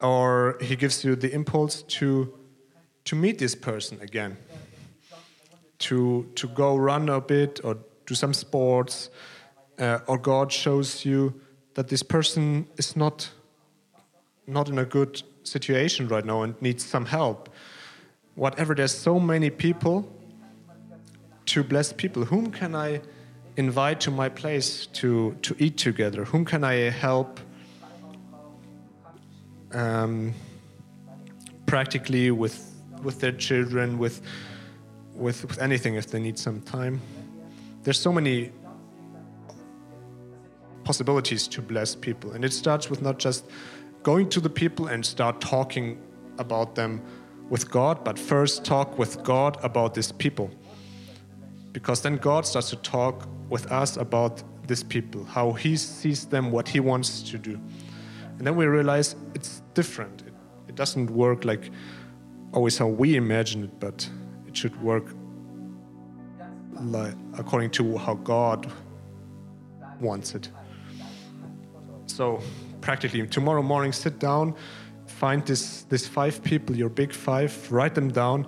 Or 0.01 0.57
he 0.62 0.77
gives 0.77 1.05
you 1.05 1.14
the 1.14 1.33
impulse 1.33 1.83
to, 1.83 2.33
to 3.05 3.16
meet 3.16 3.38
this 3.38 3.55
person 3.55 4.01
again, 4.01 4.38
to, 5.81 6.27
to 6.35 6.49
go 6.49 6.77
run 6.77 7.09
a 7.11 7.20
bit 7.20 7.61
or 7.62 7.77
do 8.07 8.14
some 8.14 8.33
sports, 8.33 9.11
uh, 9.79 9.99
or 10.07 10.18
God 10.18 10.51
shows 10.51 11.05
you 11.05 11.40
that 11.75 11.88
this 11.88 12.03
person 12.03 12.66
is 12.77 12.96
not, 12.96 13.31
not 14.50 14.68
in 14.68 14.78
a 14.78 14.84
good 14.84 15.22
situation 15.42 16.08
right 16.08 16.24
now 16.24 16.42
and 16.42 16.60
needs 16.60 16.84
some 16.84 17.06
help. 17.06 17.48
Whatever, 18.34 18.74
there's 18.74 18.94
so 18.94 19.18
many 19.18 19.50
people 19.50 20.10
to 21.46 21.64
bless 21.64 21.92
people. 21.92 22.24
Whom 22.24 22.50
can 22.50 22.74
I 22.74 23.00
invite 23.56 24.00
to 24.00 24.10
my 24.10 24.28
place 24.28 24.86
to, 24.86 25.36
to 25.42 25.54
eat 25.58 25.76
together? 25.76 26.24
Whom 26.24 26.44
can 26.44 26.64
I 26.64 26.90
help 26.90 27.40
um, 29.72 30.34
practically 31.66 32.30
with, 32.30 32.74
with 33.02 33.20
their 33.20 33.32
children, 33.32 33.98
with, 33.98 34.22
with, 35.14 35.44
with 35.44 35.58
anything 35.60 35.94
if 35.96 36.10
they 36.10 36.20
need 36.20 36.38
some 36.38 36.60
time? 36.60 37.00
There's 37.82 37.98
so 37.98 38.12
many 38.12 38.52
possibilities 40.84 41.46
to 41.48 41.62
bless 41.62 41.94
people. 41.94 42.32
And 42.32 42.44
it 42.44 42.52
starts 42.52 42.90
with 42.90 43.02
not 43.02 43.18
just 43.18 43.44
going 44.02 44.28
to 44.30 44.40
the 44.40 44.50
people 44.50 44.86
and 44.88 45.04
start 45.04 45.40
talking 45.40 46.00
about 46.38 46.74
them 46.74 47.02
with 47.48 47.70
God, 47.70 48.04
but 48.04 48.18
first 48.18 48.64
talk 48.64 48.98
with 48.98 49.22
God 49.22 49.58
about 49.62 49.94
these 49.94 50.12
people 50.12 50.50
because 51.72 52.02
then 52.02 52.16
God 52.16 52.46
starts 52.46 52.70
to 52.70 52.76
talk 52.76 53.28
with 53.48 53.70
us 53.70 53.96
about 53.96 54.42
these 54.66 54.82
people, 54.82 55.24
how 55.24 55.52
He 55.52 55.76
sees 55.76 56.26
them, 56.26 56.50
what 56.50 56.68
He 56.68 56.80
wants 56.80 57.22
to 57.30 57.38
do. 57.38 57.60
And 58.38 58.46
then 58.46 58.56
we 58.56 58.66
realize 58.66 59.16
it's 59.34 59.62
different. 59.74 60.22
It, 60.22 60.34
it 60.68 60.74
doesn't 60.74 61.10
work 61.10 61.44
like 61.44 61.70
always 62.52 62.78
how 62.78 62.86
we 62.86 63.16
imagine 63.16 63.64
it, 63.64 63.80
but 63.80 64.08
it 64.46 64.56
should 64.56 64.80
work 64.82 65.14
like, 66.80 67.14
according 67.36 67.70
to 67.70 67.98
how 67.98 68.14
God 68.14 68.72
wants 70.00 70.34
it. 70.34 70.50
So, 72.06 72.40
practically, 72.90 73.24
tomorrow 73.29 73.62
morning, 73.62 73.92
sit 73.92 74.18
down, 74.18 74.53
find 75.07 75.46
this, 75.46 75.83
this 75.83 76.09
five 76.09 76.42
people, 76.42 76.76
your 76.76 76.88
big 76.88 77.12
five, 77.12 77.70
write 77.70 77.94
them 77.94 78.11
down, 78.11 78.44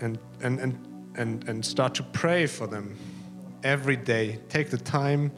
and, 0.00 0.18
and, 0.42 0.58
and 0.58 0.90
and, 1.16 1.48
and 1.48 1.64
start 1.64 1.94
to 1.94 2.02
pray 2.02 2.46
for 2.46 2.66
them 2.66 2.96
every 3.62 3.96
day. 3.96 4.40
Take 4.48 4.70
the 4.70 4.78
time 4.78 5.30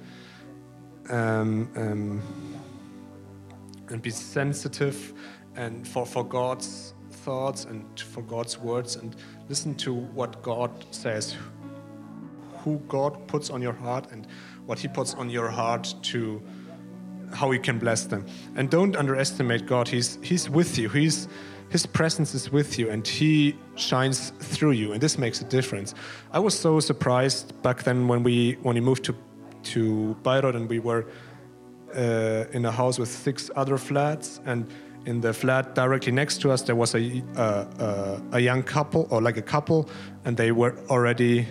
um, 1.10 1.68
um, 1.76 2.22
and 3.88 4.00
be 4.00 4.10
sensitive 4.10 5.12
and 5.56 5.86
for, 5.86 6.06
for 6.06 6.24
God's 6.24 6.94
thoughts 7.10 7.64
and 7.64 7.84
for 8.00 8.22
God's 8.22 8.58
words 8.58 8.96
and 8.96 9.16
listen 9.48 9.74
to 9.76 9.92
what 9.92 10.42
God 10.42 10.70
says, 10.90 11.36
who 12.58 12.78
God 12.88 13.26
puts 13.26 13.50
on 13.50 13.60
your 13.60 13.74
heart 13.74 14.10
and 14.12 14.26
what 14.66 14.78
He 14.78 14.88
puts 14.88 15.14
on 15.14 15.28
your 15.28 15.48
heart 15.48 15.94
to 16.02 16.40
how 17.32 17.50
you 17.50 17.60
can 17.60 17.78
bless 17.78 18.04
them. 18.04 18.26
And 18.56 18.70
don't 18.70 18.96
underestimate 18.96 19.66
God. 19.66 19.88
He's 19.88 20.18
He's 20.22 20.48
with 20.48 20.78
you. 20.78 20.88
He's 20.88 21.28
his 21.72 21.86
presence 21.86 22.34
is 22.34 22.52
with 22.52 22.78
you 22.78 22.90
and 22.90 23.08
he 23.08 23.56
shines 23.76 24.30
through 24.40 24.72
you 24.72 24.92
and 24.92 25.00
this 25.00 25.16
makes 25.16 25.40
a 25.40 25.44
difference 25.44 25.94
i 26.30 26.38
was 26.38 26.54
so 26.58 26.78
surprised 26.80 27.54
back 27.62 27.82
then 27.82 28.06
when 28.06 28.22
we 28.22 28.58
when 28.60 28.74
we 28.74 28.80
moved 28.80 29.02
to 29.02 29.14
to 29.62 30.14
Bayreuth 30.22 30.54
and 30.54 30.68
we 30.68 30.80
were 30.80 31.06
uh, 31.96 32.44
in 32.52 32.66
a 32.66 32.70
house 32.70 32.98
with 32.98 33.08
six 33.08 33.50
other 33.56 33.78
flats 33.78 34.40
and 34.44 34.70
in 35.06 35.22
the 35.22 35.32
flat 35.32 35.74
directly 35.74 36.12
next 36.12 36.42
to 36.42 36.50
us 36.50 36.60
there 36.60 36.76
was 36.76 36.94
a, 36.94 37.22
uh, 37.36 38.20
a 38.32 38.40
young 38.40 38.62
couple 38.62 39.08
or 39.10 39.22
like 39.22 39.38
a 39.38 39.42
couple 39.42 39.88
and 40.26 40.36
they 40.36 40.52
were 40.52 40.76
already 40.90 41.46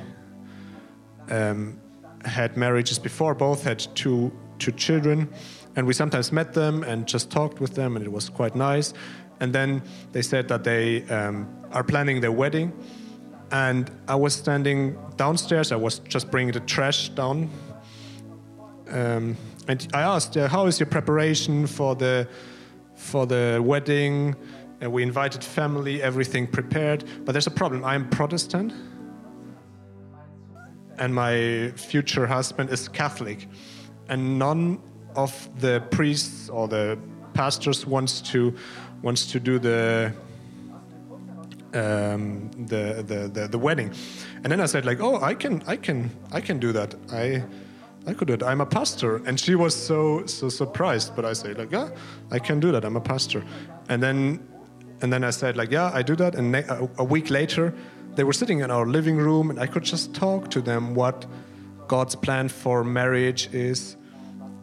um, 1.29 1.79
had 2.25 2.57
marriages 2.57 2.99
before 2.99 3.33
both 3.33 3.63
had 3.63 3.79
two 3.95 4.31
two 4.61 4.71
children, 4.73 5.27
and 5.75 5.87
we 5.87 5.93
sometimes 5.93 6.31
met 6.31 6.53
them 6.53 6.83
and 6.83 7.07
just 7.07 7.29
talked 7.29 7.61
with 7.61 7.75
them, 7.75 7.95
and 7.95 8.05
it 8.05 8.11
was 8.11 8.29
quite 8.29 8.55
nice. 8.55 8.93
And 9.39 9.53
then 9.53 9.81
they 10.11 10.21
said 10.21 10.47
that 10.49 10.63
they 10.63 11.03
um, 11.03 11.47
are 11.71 11.83
planning 11.83 12.21
their 12.21 12.31
wedding, 12.31 12.73
and 13.51 13.89
I 14.07 14.15
was 14.15 14.33
standing 14.33 14.97
downstairs. 15.15 15.71
I 15.71 15.77
was 15.77 15.99
just 15.99 16.29
bringing 16.29 16.53
the 16.53 16.59
trash 16.59 17.09
down, 17.09 17.49
um, 18.89 19.37
and 19.67 19.87
I 19.93 20.01
asked, 20.01 20.37
uh, 20.37 20.47
"How 20.47 20.67
is 20.67 20.79
your 20.79 20.87
preparation 20.87 21.67
for 21.67 21.95
the 21.95 22.27
for 22.95 23.25
the 23.25 23.59
wedding?" 23.63 24.35
And 24.81 24.91
we 24.91 25.03
invited 25.03 25.43
family, 25.43 26.01
everything 26.01 26.47
prepared. 26.47 27.03
But 27.23 27.33
there's 27.33 27.47
a 27.47 27.51
problem. 27.51 27.83
I'm 27.83 28.09
Protestant, 28.09 28.73
and 30.97 31.13
my 31.15 31.71
future 31.75 32.27
husband 32.27 32.69
is 32.69 32.87
Catholic, 32.87 33.47
and 34.09 34.37
none 34.37 34.79
of 35.15 35.49
the 35.59 35.81
priests 35.91 36.49
or 36.49 36.67
the 36.67 36.97
pastors 37.33 37.85
wants 37.85 38.21
to 38.21 38.53
wants 39.01 39.31
to 39.31 39.39
do 39.39 39.59
the 39.59 40.13
um, 41.73 42.51
the, 42.67 43.03
the, 43.07 43.29
the 43.33 43.47
the 43.47 43.57
wedding, 43.57 43.93
and 44.43 44.51
then 44.51 44.59
I 44.59 44.65
said 44.65 44.85
like, 44.85 44.99
oh, 44.99 45.21
I 45.21 45.33
can 45.33 45.63
I 45.67 45.77
can 45.77 46.09
I 46.31 46.41
can 46.41 46.59
do 46.59 46.71
that. 46.73 46.95
I 47.11 47.43
I 48.05 48.13
could 48.13 48.27
do 48.27 48.33
it. 48.33 48.43
I'm 48.43 48.61
a 48.61 48.65
pastor, 48.65 49.17
and 49.25 49.39
she 49.39 49.55
was 49.55 49.75
so 49.75 50.25
so 50.25 50.49
surprised. 50.49 51.15
But 51.15 51.25
I 51.25 51.33
said 51.33 51.57
like, 51.57 51.71
yeah, 51.71 51.89
I 52.31 52.39
can 52.39 52.59
do 52.59 52.71
that. 52.71 52.83
I'm 52.83 52.97
a 52.97 53.01
pastor, 53.01 53.43
and 53.89 54.01
then 54.03 54.39
and 55.01 55.11
then 55.11 55.23
I 55.23 55.31
said 55.31 55.55
like, 55.57 55.71
yeah, 55.71 55.91
I 55.93 56.01
do 56.01 56.15
that. 56.17 56.35
And 56.35 56.55
a, 56.55 56.89
a 56.97 57.03
week 57.03 57.29
later, 57.29 57.73
they 58.15 58.23
were 58.23 58.33
sitting 58.33 58.59
in 58.59 58.71
our 58.71 58.85
living 58.85 59.17
room, 59.17 59.49
and 59.49 59.59
I 59.59 59.67
could 59.67 59.83
just 59.83 60.13
talk 60.13 60.49
to 60.51 60.61
them 60.61 60.93
what 60.93 61.25
God's 61.87 62.15
plan 62.15 62.49
for 62.49 62.83
marriage 62.83 63.49
is, 63.53 63.97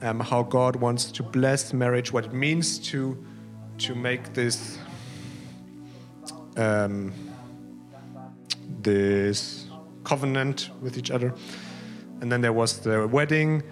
um, 0.02 0.20
how 0.20 0.42
God 0.42 0.76
wants 0.76 1.12
to 1.12 1.22
bless 1.22 1.72
marriage, 1.72 2.12
what 2.12 2.26
it 2.26 2.32
means 2.32 2.78
to 2.90 3.16
to 3.78 3.94
make 3.94 4.34
this 4.34 4.78
um, 6.56 7.12
this 8.82 9.66
covenant 10.04 10.70
with 10.80 10.98
each 10.98 11.10
other. 11.10 11.34
And 12.20 12.32
then 12.32 12.40
there 12.40 12.52
was 12.52 12.80
the 12.80 13.06
wedding 13.06 13.62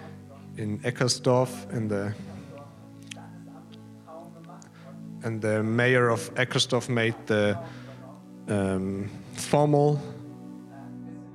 in 0.57 0.79
Eckersdorf, 0.79 1.69
and 1.71 1.89
the 1.89 2.13
and 5.23 5.41
the 5.41 5.63
mayor 5.63 6.09
of 6.09 6.33
Eckersdorf 6.35 6.89
made 6.89 7.15
the 7.25 7.57
um, 8.47 9.09
formal 9.33 10.01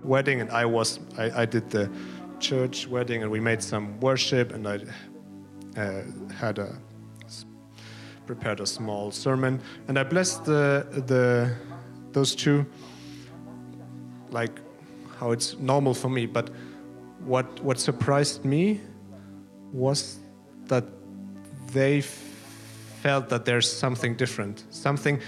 wedding, 0.03 0.41
and 0.41 0.51
I 0.51 0.65
was 0.65 0.99
I, 1.19 1.43
I, 1.43 1.45
did 1.45 1.71
the 1.71 1.91
church 2.43 2.89
wedding, 2.89 3.23
and 3.23 3.31
we 3.31 3.41
made 3.41 3.63
some 3.63 3.99
worship, 4.01 4.53
and 4.53 4.67
I 4.67 4.81
uh, 5.77 6.03
had 6.35 6.59
a 6.59 6.77
prepared 8.27 8.61
a 8.61 8.67
small 8.67 9.11
sermon, 9.11 9.61
and 9.89 9.99
I 9.99 10.03
blessed 10.03 10.45
the 10.45 10.87
the 11.07 11.55
those 12.13 12.35
two 12.35 12.67
like 14.31 14.61
how 15.19 15.31
it's 15.31 15.57
normal 15.59 15.95
for 15.95 16.09
me, 16.09 16.27
but 16.27 16.51
what 17.25 17.47
what 17.63 17.79
surprised 17.79 18.45
me 18.45 18.81
was 19.73 20.19
that 20.67 20.85
they 21.73 22.01
felt 23.03 23.29
that 23.29 23.45
there's 23.45 23.71
something 23.71 24.17
different, 24.17 24.65
something 24.71 25.21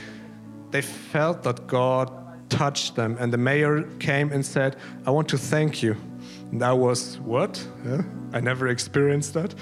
they 0.71 0.83
felt 0.83 1.43
that 1.43 1.67
God 1.67 2.11
touched 2.49 2.95
them, 2.97 3.17
and 3.21 3.33
the 3.33 3.39
mayor 3.39 3.83
came 3.99 4.33
and 4.33 4.45
said, 4.45 4.77
"I 5.07 5.11
want 5.11 5.29
to 5.29 5.39
thank 5.39 5.83
you." 5.83 5.97
That 6.53 6.79
was 6.79 7.19
what? 7.21 7.67
Yeah, 7.85 8.03
I 8.33 8.41
never 8.41 8.69
experienced 8.69 9.35
that. 9.35 9.55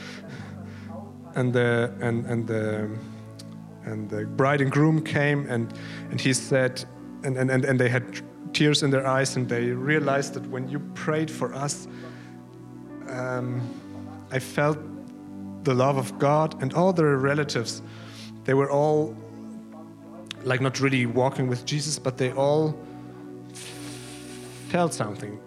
And 1.35 1.53
the 1.53 1.93
and 2.01 2.27
and 2.27 2.47
the 2.47 2.91
and 3.85 4.11
the 4.11 4.27
bride 4.27 4.61
and 4.61 4.71
groom 4.71 5.03
came 5.03 5.47
and 5.49 5.73
and 6.11 6.21
he 6.21 6.33
said, 6.33 6.85
and 7.25 7.37
and 7.37 7.51
and, 7.51 7.65
and 7.65 7.81
they 7.81 7.89
had 7.89 8.05
tears 8.53 8.83
in 8.83 8.91
their 8.91 9.07
eyes, 9.07 9.37
and 9.37 9.49
they 9.49 9.71
realized 9.71 10.35
that 10.35 10.47
when 10.49 10.69
you 10.69 10.79
prayed 10.95 11.31
for 11.31 11.55
us, 11.55 11.89
um, 13.09 13.61
I 14.31 14.39
felt 14.39 14.79
the 15.65 15.75
love 15.75 15.97
of 15.97 16.19
God 16.19 16.63
and 16.63 16.75
all 16.75 16.93
their 16.93 17.17
relatives. 17.17 17.83
They 18.45 18.55
were 18.55 18.71
all 18.71 19.17
like 20.45 20.61
not 20.61 20.81
really 20.81 21.07
walking 21.07 21.49
with 21.49 21.65
Jesus, 21.65 21.99
but 21.99 22.17
they 22.17 22.33
all 22.33 22.77
felt 24.69 24.93
something. 24.93 25.39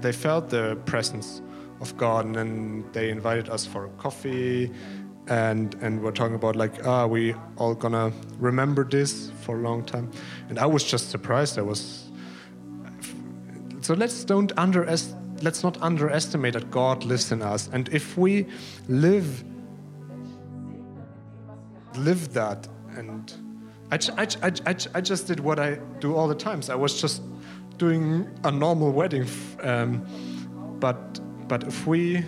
They 0.00 0.12
felt 0.12 0.48
the 0.50 0.76
presence 0.86 1.42
of 1.80 1.96
God, 1.96 2.26
and 2.26 2.34
then 2.34 2.84
they 2.92 3.10
invited 3.10 3.48
us 3.48 3.66
for 3.66 3.88
coffee, 3.98 4.70
and 5.28 5.74
and 5.80 6.02
we're 6.02 6.12
talking 6.12 6.34
about 6.34 6.56
like, 6.56 6.86
ah, 6.86 7.06
we 7.06 7.34
all 7.56 7.74
gonna 7.74 8.12
remember 8.38 8.84
this 8.84 9.30
for 9.42 9.58
a 9.58 9.62
long 9.62 9.84
time. 9.84 10.10
And 10.48 10.58
I 10.58 10.66
was 10.66 10.84
just 10.84 11.10
surprised. 11.10 11.58
I 11.58 11.62
was. 11.62 12.10
So 13.80 13.94
let's 13.94 14.24
don't 14.24 14.52
underestimate. 14.56 15.42
Let's 15.42 15.62
not 15.62 15.80
underestimate 15.80 16.52
that 16.52 16.70
God 16.70 17.04
lives 17.04 17.32
in 17.32 17.40
us, 17.42 17.68
and 17.72 17.88
if 17.88 18.18
we 18.18 18.46
live 18.88 19.44
live 21.96 22.32
that 22.34 22.68
and 22.96 23.32
I, 23.90 23.98
I, 24.16 24.26
I, 24.42 24.76
I, 24.94 25.00
just 25.00 25.26
did 25.26 25.40
what 25.40 25.58
I 25.58 25.80
do 25.98 26.14
all 26.14 26.28
the 26.28 26.34
times. 26.34 26.70
I 26.70 26.76
was 26.76 27.00
just 27.00 27.22
doing 27.80 28.28
a 28.44 28.50
normal 28.50 28.92
wedding. 28.92 29.26
Um, 29.62 30.04
but, 30.78 31.18
but 31.48 31.64
if 31.64 31.86
we 31.86 32.22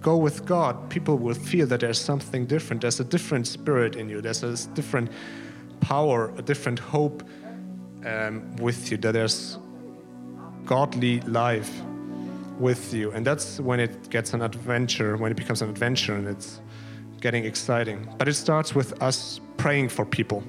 go 0.00 0.16
with 0.16 0.46
God, 0.46 0.88
people 0.88 1.18
will 1.18 1.34
feel 1.34 1.66
that 1.66 1.80
there's 1.80 2.00
something 2.00 2.46
different. 2.46 2.80
There's 2.80 3.00
a 3.00 3.04
different 3.04 3.46
spirit 3.46 3.96
in 3.96 4.08
you. 4.08 4.22
There's 4.22 4.42
a 4.42 4.56
different 4.68 5.10
power, 5.80 6.32
a 6.38 6.42
different 6.42 6.78
hope 6.78 7.22
um, 8.06 8.56
with 8.56 8.90
you. 8.90 8.96
That 8.96 9.12
there's 9.12 9.58
godly 10.64 11.20
life 11.20 11.70
with 12.58 12.94
you. 12.94 13.12
And 13.12 13.26
that's 13.26 13.60
when 13.60 13.78
it 13.78 14.08
gets 14.08 14.32
an 14.32 14.40
adventure, 14.40 15.18
when 15.18 15.30
it 15.30 15.36
becomes 15.36 15.60
an 15.60 15.68
adventure 15.68 16.14
and 16.14 16.26
it's 16.26 16.60
getting 17.20 17.44
exciting. 17.44 18.08
But 18.16 18.26
it 18.26 18.34
starts 18.34 18.74
with 18.74 19.02
us 19.02 19.40
praying 19.58 19.90
for 19.90 20.06
people. 20.06 20.42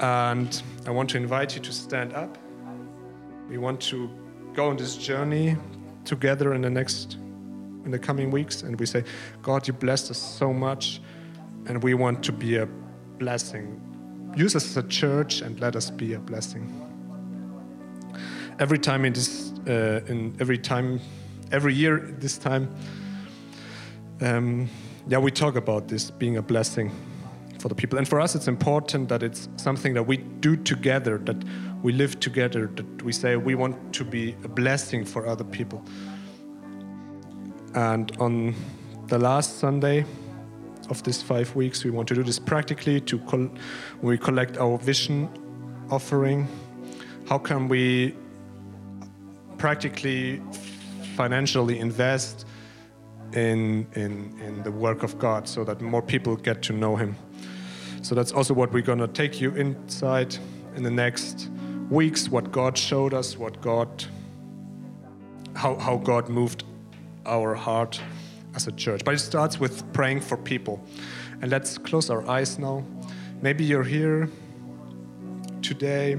And 0.00 0.62
I 0.86 0.90
want 0.90 1.10
to 1.10 1.18
invite 1.18 1.54
you 1.54 1.60
to 1.60 1.72
stand 1.72 2.14
up. 2.14 2.38
We 3.48 3.58
want 3.58 3.80
to 3.82 4.10
go 4.54 4.68
on 4.68 4.76
this 4.76 4.96
journey 4.96 5.56
together 6.04 6.54
in 6.54 6.62
the 6.62 6.70
next 6.70 7.18
in 7.84 7.90
the 7.90 7.98
coming 7.98 8.30
weeks. 8.30 8.62
And 8.62 8.78
we 8.80 8.86
say 8.86 9.04
god 9.42 9.66
you 9.66 9.74
blessed 9.74 10.10
us 10.10 10.18
so 10.18 10.52
much 10.52 11.00
and 11.66 11.82
we 11.82 11.94
want 11.94 12.22
to 12.24 12.32
be 12.32 12.56
a 12.56 12.66
blessing. 13.18 13.80
Use 14.36 14.56
us 14.56 14.64
as 14.64 14.76
a 14.78 14.88
church 14.88 15.42
and 15.42 15.60
let 15.60 15.76
us 15.76 15.90
be 15.90 16.14
a 16.14 16.18
blessing. 16.18 16.64
Every 18.58 18.78
time 18.78 19.04
in 19.04 19.12
this 19.12 19.52
uh, 19.68 20.00
in 20.06 20.34
every 20.40 20.58
time 20.58 21.00
every 21.52 21.74
year 21.74 22.14
this 22.18 22.38
time 22.38 22.74
um, 24.22 24.68
yeah 25.08 25.18
we 25.18 25.30
talk 25.30 25.56
about 25.56 25.88
this 25.88 26.10
being 26.10 26.38
a 26.38 26.42
blessing 26.42 26.90
for 27.60 27.68
the 27.68 27.74
people. 27.74 27.98
And 27.98 28.08
for 28.08 28.20
us, 28.20 28.34
it's 28.34 28.48
important 28.48 29.08
that 29.10 29.22
it's 29.22 29.48
something 29.56 29.94
that 29.94 30.02
we 30.02 30.16
do 30.16 30.56
together, 30.56 31.18
that 31.18 31.36
we 31.82 31.92
live 31.92 32.18
together, 32.18 32.70
that 32.74 33.02
we 33.02 33.12
say 33.12 33.36
we 33.36 33.54
want 33.54 33.92
to 33.94 34.04
be 34.04 34.34
a 34.44 34.48
blessing 34.48 35.04
for 35.04 35.26
other 35.26 35.44
people. 35.44 35.84
And 37.74 38.10
on 38.18 38.54
the 39.06 39.18
last 39.18 39.58
Sunday 39.58 40.04
of 40.88 41.02
these 41.04 41.22
five 41.22 41.54
weeks, 41.54 41.84
we 41.84 41.90
want 41.90 42.08
to 42.08 42.14
do 42.14 42.22
this 42.22 42.38
practically 42.38 43.00
to 43.02 43.18
col- 43.20 43.50
we 44.02 44.18
collect 44.18 44.56
our 44.56 44.78
vision 44.78 45.28
offering. 45.90 46.48
How 47.28 47.38
can 47.38 47.68
we 47.68 48.14
practically 49.58 50.42
financially 51.14 51.78
invest 51.78 52.46
in, 53.34 53.86
in, 53.94 54.36
in 54.40 54.62
the 54.62 54.72
work 54.72 55.02
of 55.02 55.18
God 55.18 55.46
so 55.46 55.62
that 55.64 55.80
more 55.80 56.02
people 56.02 56.34
get 56.34 56.62
to 56.62 56.72
know 56.72 56.96
Him? 56.96 57.14
So 58.10 58.16
that's 58.16 58.32
also 58.32 58.54
what 58.54 58.72
we're 58.72 58.82
going 58.82 58.98
to 58.98 59.06
take 59.06 59.40
you 59.40 59.54
inside 59.54 60.36
in 60.74 60.82
the 60.82 60.90
next 60.90 61.48
weeks 61.90 62.28
what 62.28 62.50
God 62.50 62.76
showed 62.76 63.14
us, 63.14 63.38
what 63.38 63.60
God, 63.60 64.04
how, 65.54 65.76
how 65.76 65.96
God 65.96 66.28
moved 66.28 66.64
our 67.24 67.54
heart 67.54 68.00
as 68.56 68.66
a 68.66 68.72
church. 68.72 69.04
But 69.04 69.14
it 69.14 69.20
starts 69.20 69.60
with 69.60 69.92
praying 69.92 70.22
for 70.22 70.36
people. 70.36 70.84
And 71.40 71.52
let's 71.52 71.78
close 71.78 72.10
our 72.10 72.28
eyes 72.28 72.58
now. 72.58 72.84
Maybe 73.42 73.62
you're 73.62 73.84
here 73.84 74.28
today 75.62 76.14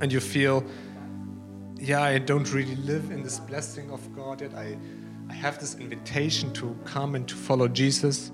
and 0.00 0.12
you 0.12 0.18
feel, 0.18 0.64
yeah, 1.76 2.02
I 2.02 2.18
don't 2.18 2.52
really 2.52 2.74
live 2.74 3.12
in 3.12 3.22
this 3.22 3.38
blessing 3.38 3.92
of 3.92 4.12
God 4.12 4.40
yet. 4.40 4.54
I, 4.54 4.76
I 5.30 5.34
have 5.34 5.60
this 5.60 5.76
invitation 5.76 6.52
to 6.54 6.76
come 6.84 7.14
and 7.14 7.28
to 7.28 7.36
follow 7.36 7.68
Jesus 7.68 8.32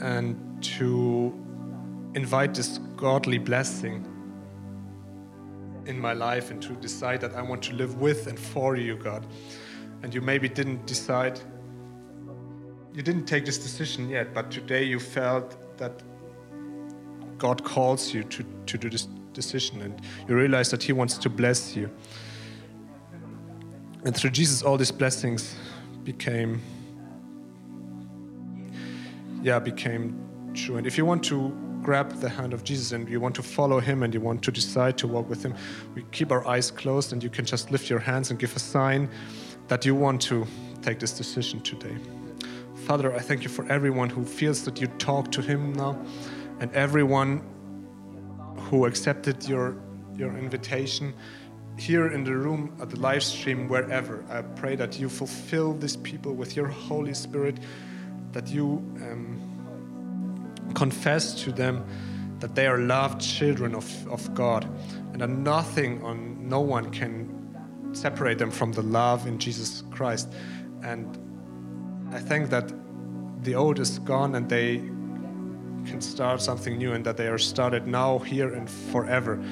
and 0.00 0.62
to 0.62 1.32
invite 2.14 2.54
this 2.54 2.78
godly 2.96 3.38
blessing 3.38 4.06
in 5.86 5.98
my 5.98 6.12
life 6.12 6.50
and 6.50 6.62
to 6.62 6.74
decide 6.74 7.20
that 7.20 7.34
I 7.34 7.42
want 7.42 7.62
to 7.64 7.74
live 7.74 8.00
with 8.00 8.26
and 8.26 8.38
for 8.38 8.76
you, 8.76 8.96
God. 8.96 9.26
and 10.02 10.14
you 10.14 10.20
maybe 10.20 10.48
didn't 10.48 10.86
decide, 10.86 11.38
you 12.94 13.02
didn't 13.02 13.26
take 13.26 13.44
this 13.44 13.58
decision 13.58 14.08
yet, 14.08 14.32
but 14.32 14.50
today 14.50 14.82
you 14.82 14.98
felt 14.98 15.76
that 15.76 16.02
God 17.36 17.62
calls 17.64 18.14
you 18.14 18.24
to, 18.24 18.44
to 18.66 18.78
do 18.78 18.88
this 18.88 19.08
decision 19.32 19.82
and 19.82 20.00
you 20.28 20.34
realize 20.36 20.70
that 20.70 20.82
He 20.82 20.92
wants 20.92 21.18
to 21.18 21.28
bless 21.28 21.76
you. 21.76 21.90
And 24.04 24.16
through 24.16 24.30
Jesus, 24.30 24.62
all 24.62 24.78
these 24.78 24.90
blessings 24.92 25.54
became, 26.04 26.62
yeah, 29.42 29.58
became 29.58 30.52
true. 30.54 30.76
And 30.76 30.86
if 30.86 30.98
you 30.98 31.04
want 31.04 31.24
to 31.24 31.56
grab 31.82 32.12
the 32.20 32.28
hand 32.28 32.52
of 32.52 32.62
Jesus 32.62 32.92
and 32.92 33.08
you 33.08 33.20
want 33.20 33.34
to 33.36 33.42
follow 33.42 33.80
Him 33.80 34.02
and 34.02 34.12
you 34.12 34.20
want 34.20 34.42
to 34.42 34.52
decide 34.52 34.98
to 34.98 35.08
walk 35.08 35.28
with 35.28 35.42
Him, 35.42 35.54
we 35.94 36.04
keep 36.12 36.30
our 36.30 36.46
eyes 36.46 36.70
closed 36.70 37.12
and 37.12 37.22
you 37.22 37.30
can 37.30 37.44
just 37.44 37.70
lift 37.70 37.88
your 37.88 37.98
hands 37.98 38.30
and 38.30 38.38
give 38.38 38.54
a 38.54 38.58
sign 38.58 39.08
that 39.68 39.84
you 39.86 39.94
want 39.94 40.20
to 40.22 40.46
take 40.82 40.98
this 40.98 41.12
decision 41.12 41.60
today. 41.60 41.96
Father, 42.86 43.14
I 43.14 43.20
thank 43.20 43.42
you 43.42 43.48
for 43.48 43.70
everyone 43.70 44.10
who 44.10 44.24
feels 44.24 44.64
that 44.64 44.80
you 44.80 44.88
talk 44.98 45.30
to 45.32 45.42
Him 45.42 45.72
now 45.72 45.98
and 46.60 46.72
everyone 46.74 47.42
who 48.56 48.86
accepted 48.86 49.48
your, 49.48 49.76
your 50.16 50.36
invitation 50.36 51.14
here 51.78 52.08
in 52.08 52.24
the 52.24 52.34
room, 52.34 52.76
at 52.80 52.90
the 52.90 53.00
live 53.00 53.22
stream, 53.22 53.68
wherever. 53.68 54.24
I 54.28 54.42
pray 54.42 54.76
that 54.76 54.98
you 54.98 55.08
fulfill 55.08 55.72
these 55.74 55.96
people 55.96 56.34
with 56.34 56.56
your 56.56 56.66
Holy 56.66 57.14
Spirit, 57.14 57.58
that 58.32 58.48
you 58.48 58.82
um, 59.02 60.72
confess 60.74 61.34
to 61.42 61.52
them 61.52 61.84
that 62.38 62.54
they 62.54 62.66
are 62.66 62.78
loved 62.78 63.20
children 63.20 63.74
of, 63.74 64.08
of 64.08 64.34
God, 64.34 64.64
and 65.12 65.20
that 65.20 65.28
nothing 65.28 66.02
on 66.02 66.48
no 66.48 66.60
one 66.60 66.90
can 66.90 67.36
separate 67.92 68.38
them 68.38 68.50
from 68.50 68.72
the 68.72 68.82
love 68.82 69.26
in 69.26 69.38
Jesus 69.38 69.82
Christ. 69.90 70.32
And 70.82 71.18
I 72.12 72.18
think 72.18 72.50
that 72.50 72.72
the 73.42 73.54
old 73.54 73.78
is 73.78 73.98
gone 74.00 74.34
and 74.34 74.48
they 74.48 74.78
can 75.86 76.00
start 76.00 76.40
something 76.40 76.76
new 76.76 76.92
and 76.92 77.04
that 77.04 77.16
they 77.16 77.28
are 77.28 77.38
started 77.38 77.86
now, 77.86 78.18
here, 78.18 78.52
and 78.52 78.68
forever. 78.68 79.42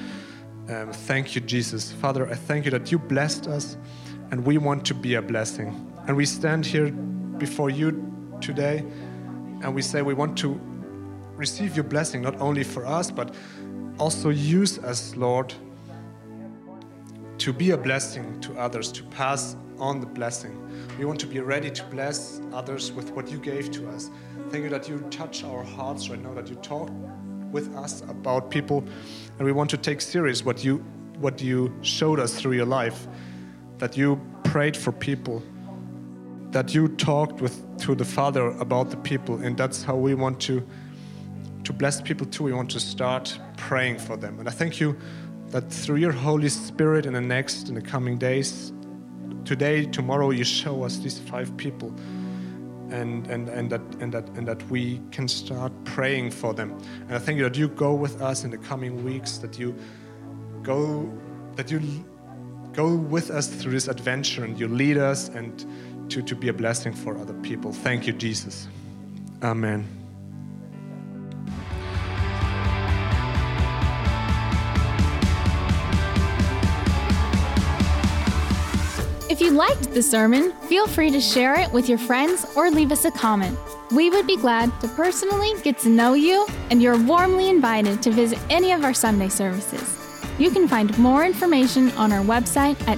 Um, 0.69 0.91
thank 0.91 1.35
you, 1.35 1.41
Jesus. 1.41 1.91
Father, 1.91 2.29
I 2.29 2.35
thank 2.35 2.65
you 2.65 2.71
that 2.71 2.91
you 2.91 2.99
blessed 2.99 3.47
us 3.47 3.77
and 4.31 4.45
we 4.45 4.57
want 4.57 4.85
to 4.85 4.93
be 4.93 5.15
a 5.15 5.21
blessing. 5.21 5.91
And 6.07 6.15
we 6.15 6.25
stand 6.25 6.65
here 6.65 6.91
before 6.91 7.69
you 7.69 7.91
today 8.41 8.83
and 9.61 9.73
we 9.73 9.81
say 9.81 10.01
we 10.01 10.13
want 10.13 10.37
to 10.39 10.59
receive 11.35 11.75
your 11.75 11.83
blessing, 11.83 12.21
not 12.21 12.39
only 12.41 12.63
for 12.63 12.85
us, 12.85 13.11
but 13.11 13.33
also 13.99 14.29
use 14.29 14.79
us, 14.79 15.15
Lord, 15.15 15.53
to 17.37 17.53
be 17.53 17.71
a 17.71 17.77
blessing 17.77 18.39
to 18.41 18.57
others, 18.57 18.91
to 18.91 19.03
pass 19.03 19.55
on 19.77 19.99
the 19.99 20.05
blessing. 20.05 20.55
We 20.97 21.05
want 21.05 21.19
to 21.21 21.27
be 21.27 21.39
ready 21.39 21.71
to 21.71 21.83
bless 21.85 22.41
others 22.51 22.91
with 22.91 23.11
what 23.11 23.31
you 23.31 23.37
gave 23.39 23.71
to 23.71 23.89
us. 23.89 24.11
Thank 24.49 24.63
you 24.63 24.69
that 24.69 24.89
you 24.89 24.99
touch 25.09 25.43
our 25.43 25.63
hearts 25.63 26.09
right 26.09 26.21
now, 26.21 26.33
that 26.33 26.49
you 26.49 26.55
talk 26.55 26.89
with 27.51 27.75
us 27.75 28.01
about 28.01 28.51
people, 28.51 28.83
and 29.37 29.45
we 29.45 29.51
want 29.51 29.69
to 29.71 29.77
take 29.77 30.01
serious 30.01 30.43
what 30.43 30.63
you 30.63 30.83
what 31.19 31.41
you 31.41 31.73
showed 31.81 32.17
us 32.17 32.39
through 32.39 32.53
your 32.53 32.65
life, 32.65 33.05
that 33.77 33.97
you 33.97 34.21
prayed 34.45 34.75
for 34.75 34.93
people, 34.93 35.43
that 36.51 36.73
you 36.73 36.87
talked 36.87 37.41
with 37.41 37.55
to 37.79 37.95
the 37.95 38.05
Father 38.05 38.47
about 38.59 38.89
the 38.89 38.97
people, 38.97 39.35
and 39.35 39.57
that's 39.57 39.83
how 39.83 39.95
we 39.95 40.13
want 40.15 40.39
to 40.41 40.65
to 41.63 41.73
bless 41.73 42.01
people 42.01 42.25
too. 42.25 42.43
We 42.45 42.53
want 42.53 42.71
to 42.71 42.79
start 42.79 43.37
praying 43.57 43.99
for 43.99 44.17
them, 44.17 44.39
and 44.39 44.47
I 44.47 44.51
thank 44.51 44.79
you 44.79 44.97
that 45.49 45.69
through 45.71 45.97
your 45.97 46.11
Holy 46.11 46.49
Spirit 46.49 47.05
in 47.05 47.13
the 47.13 47.21
next 47.21 47.69
in 47.69 47.75
the 47.75 47.81
coming 47.81 48.17
days, 48.17 48.71
today, 49.45 49.85
tomorrow, 49.85 50.29
you 50.29 50.43
show 50.43 50.83
us 50.83 50.97
these 50.97 51.19
five 51.19 51.55
people 51.57 51.93
and, 52.91 53.27
and, 53.27 53.49
and, 53.49 53.69
that, 53.71 53.81
and, 53.99 54.11
that, 54.13 54.27
and 54.29 54.47
that 54.47 54.61
we 54.69 55.01
can 55.11 55.27
start 55.27 55.71
praying 55.85 56.31
for 56.31 56.53
them. 56.53 56.77
And 57.07 57.15
I 57.15 57.19
thank 57.19 57.37
you 57.37 57.43
that 57.43 57.57
you 57.57 57.67
go 57.69 57.93
with 57.93 58.21
us 58.21 58.43
in 58.43 58.51
the 58.51 58.57
coming 58.57 59.03
weeks, 59.03 59.37
that 59.39 59.59
you 59.59 59.75
go, 60.63 61.11
that 61.55 61.71
you 61.71 61.81
go 62.73 62.95
with 62.95 63.31
us 63.31 63.47
through 63.47 63.71
this 63.71 63.87
adventure 63.87 64.43
and 64.43 64.59
you 64.59 64.67
lead 64.67 64.97
us 64.97 65.29
and 65.29 65.65
to, 66.09 66.21
to 66.21 66.35
be 66.35 66.49
a 66.49 66.53
blessing 66.53 66.93
for 66.93 67.17
other 67.17 67.33
people. 67.35 67.71
Thank 67.71 68.07
you, 68.07 68.13
Jesus. 68.13 68.67
Amen. 69.41 69.87
If 79.29 79.39
you 79.41 79.51
liked 79.51 79.93
the 79.93 80.03
sermon, 80.03 80.51
feel 80.63 80.87
free 80.87 81.11
to 81.11 81.21
share 81.21 81.57
it 81.57 81.71
with 81.71 81.87
your 81.87 81.97
friends 81.99 82.45
or 82.57 82.69
leave 82.69 82.91
us 82.91 83.05
a 83.05 83.11
comment. 83.11 83.57
We 83.91 84.09
would 84.09 84.27
be 84.27 84.35
glad 84.35 84.77
to 84.81 84.87
personally 84.89 85.53
get 85.61 85.77
to 85.79 85.89
know 85.89 86.13
you, 86.13 86.45
and 86.69 86.81
you're 86.81 86.97
warmly 86.97 87.47
invited 87.49 88.01
to 88.03 88.11
visit 88.11 88.39
any 88.49 88.73
of 88.73 88.83
our 88.83 88.93
Sunday 88.93 89.29
services. 89.29 89.97
You 90.39 90.51
can 90.51 90.67
find 90.67 90.97
more 90.97 91.25
information 91.25 91.91
on 91.91 92.11
our 92.11 92.23
website 92.23 92.75
at 92.87 92.97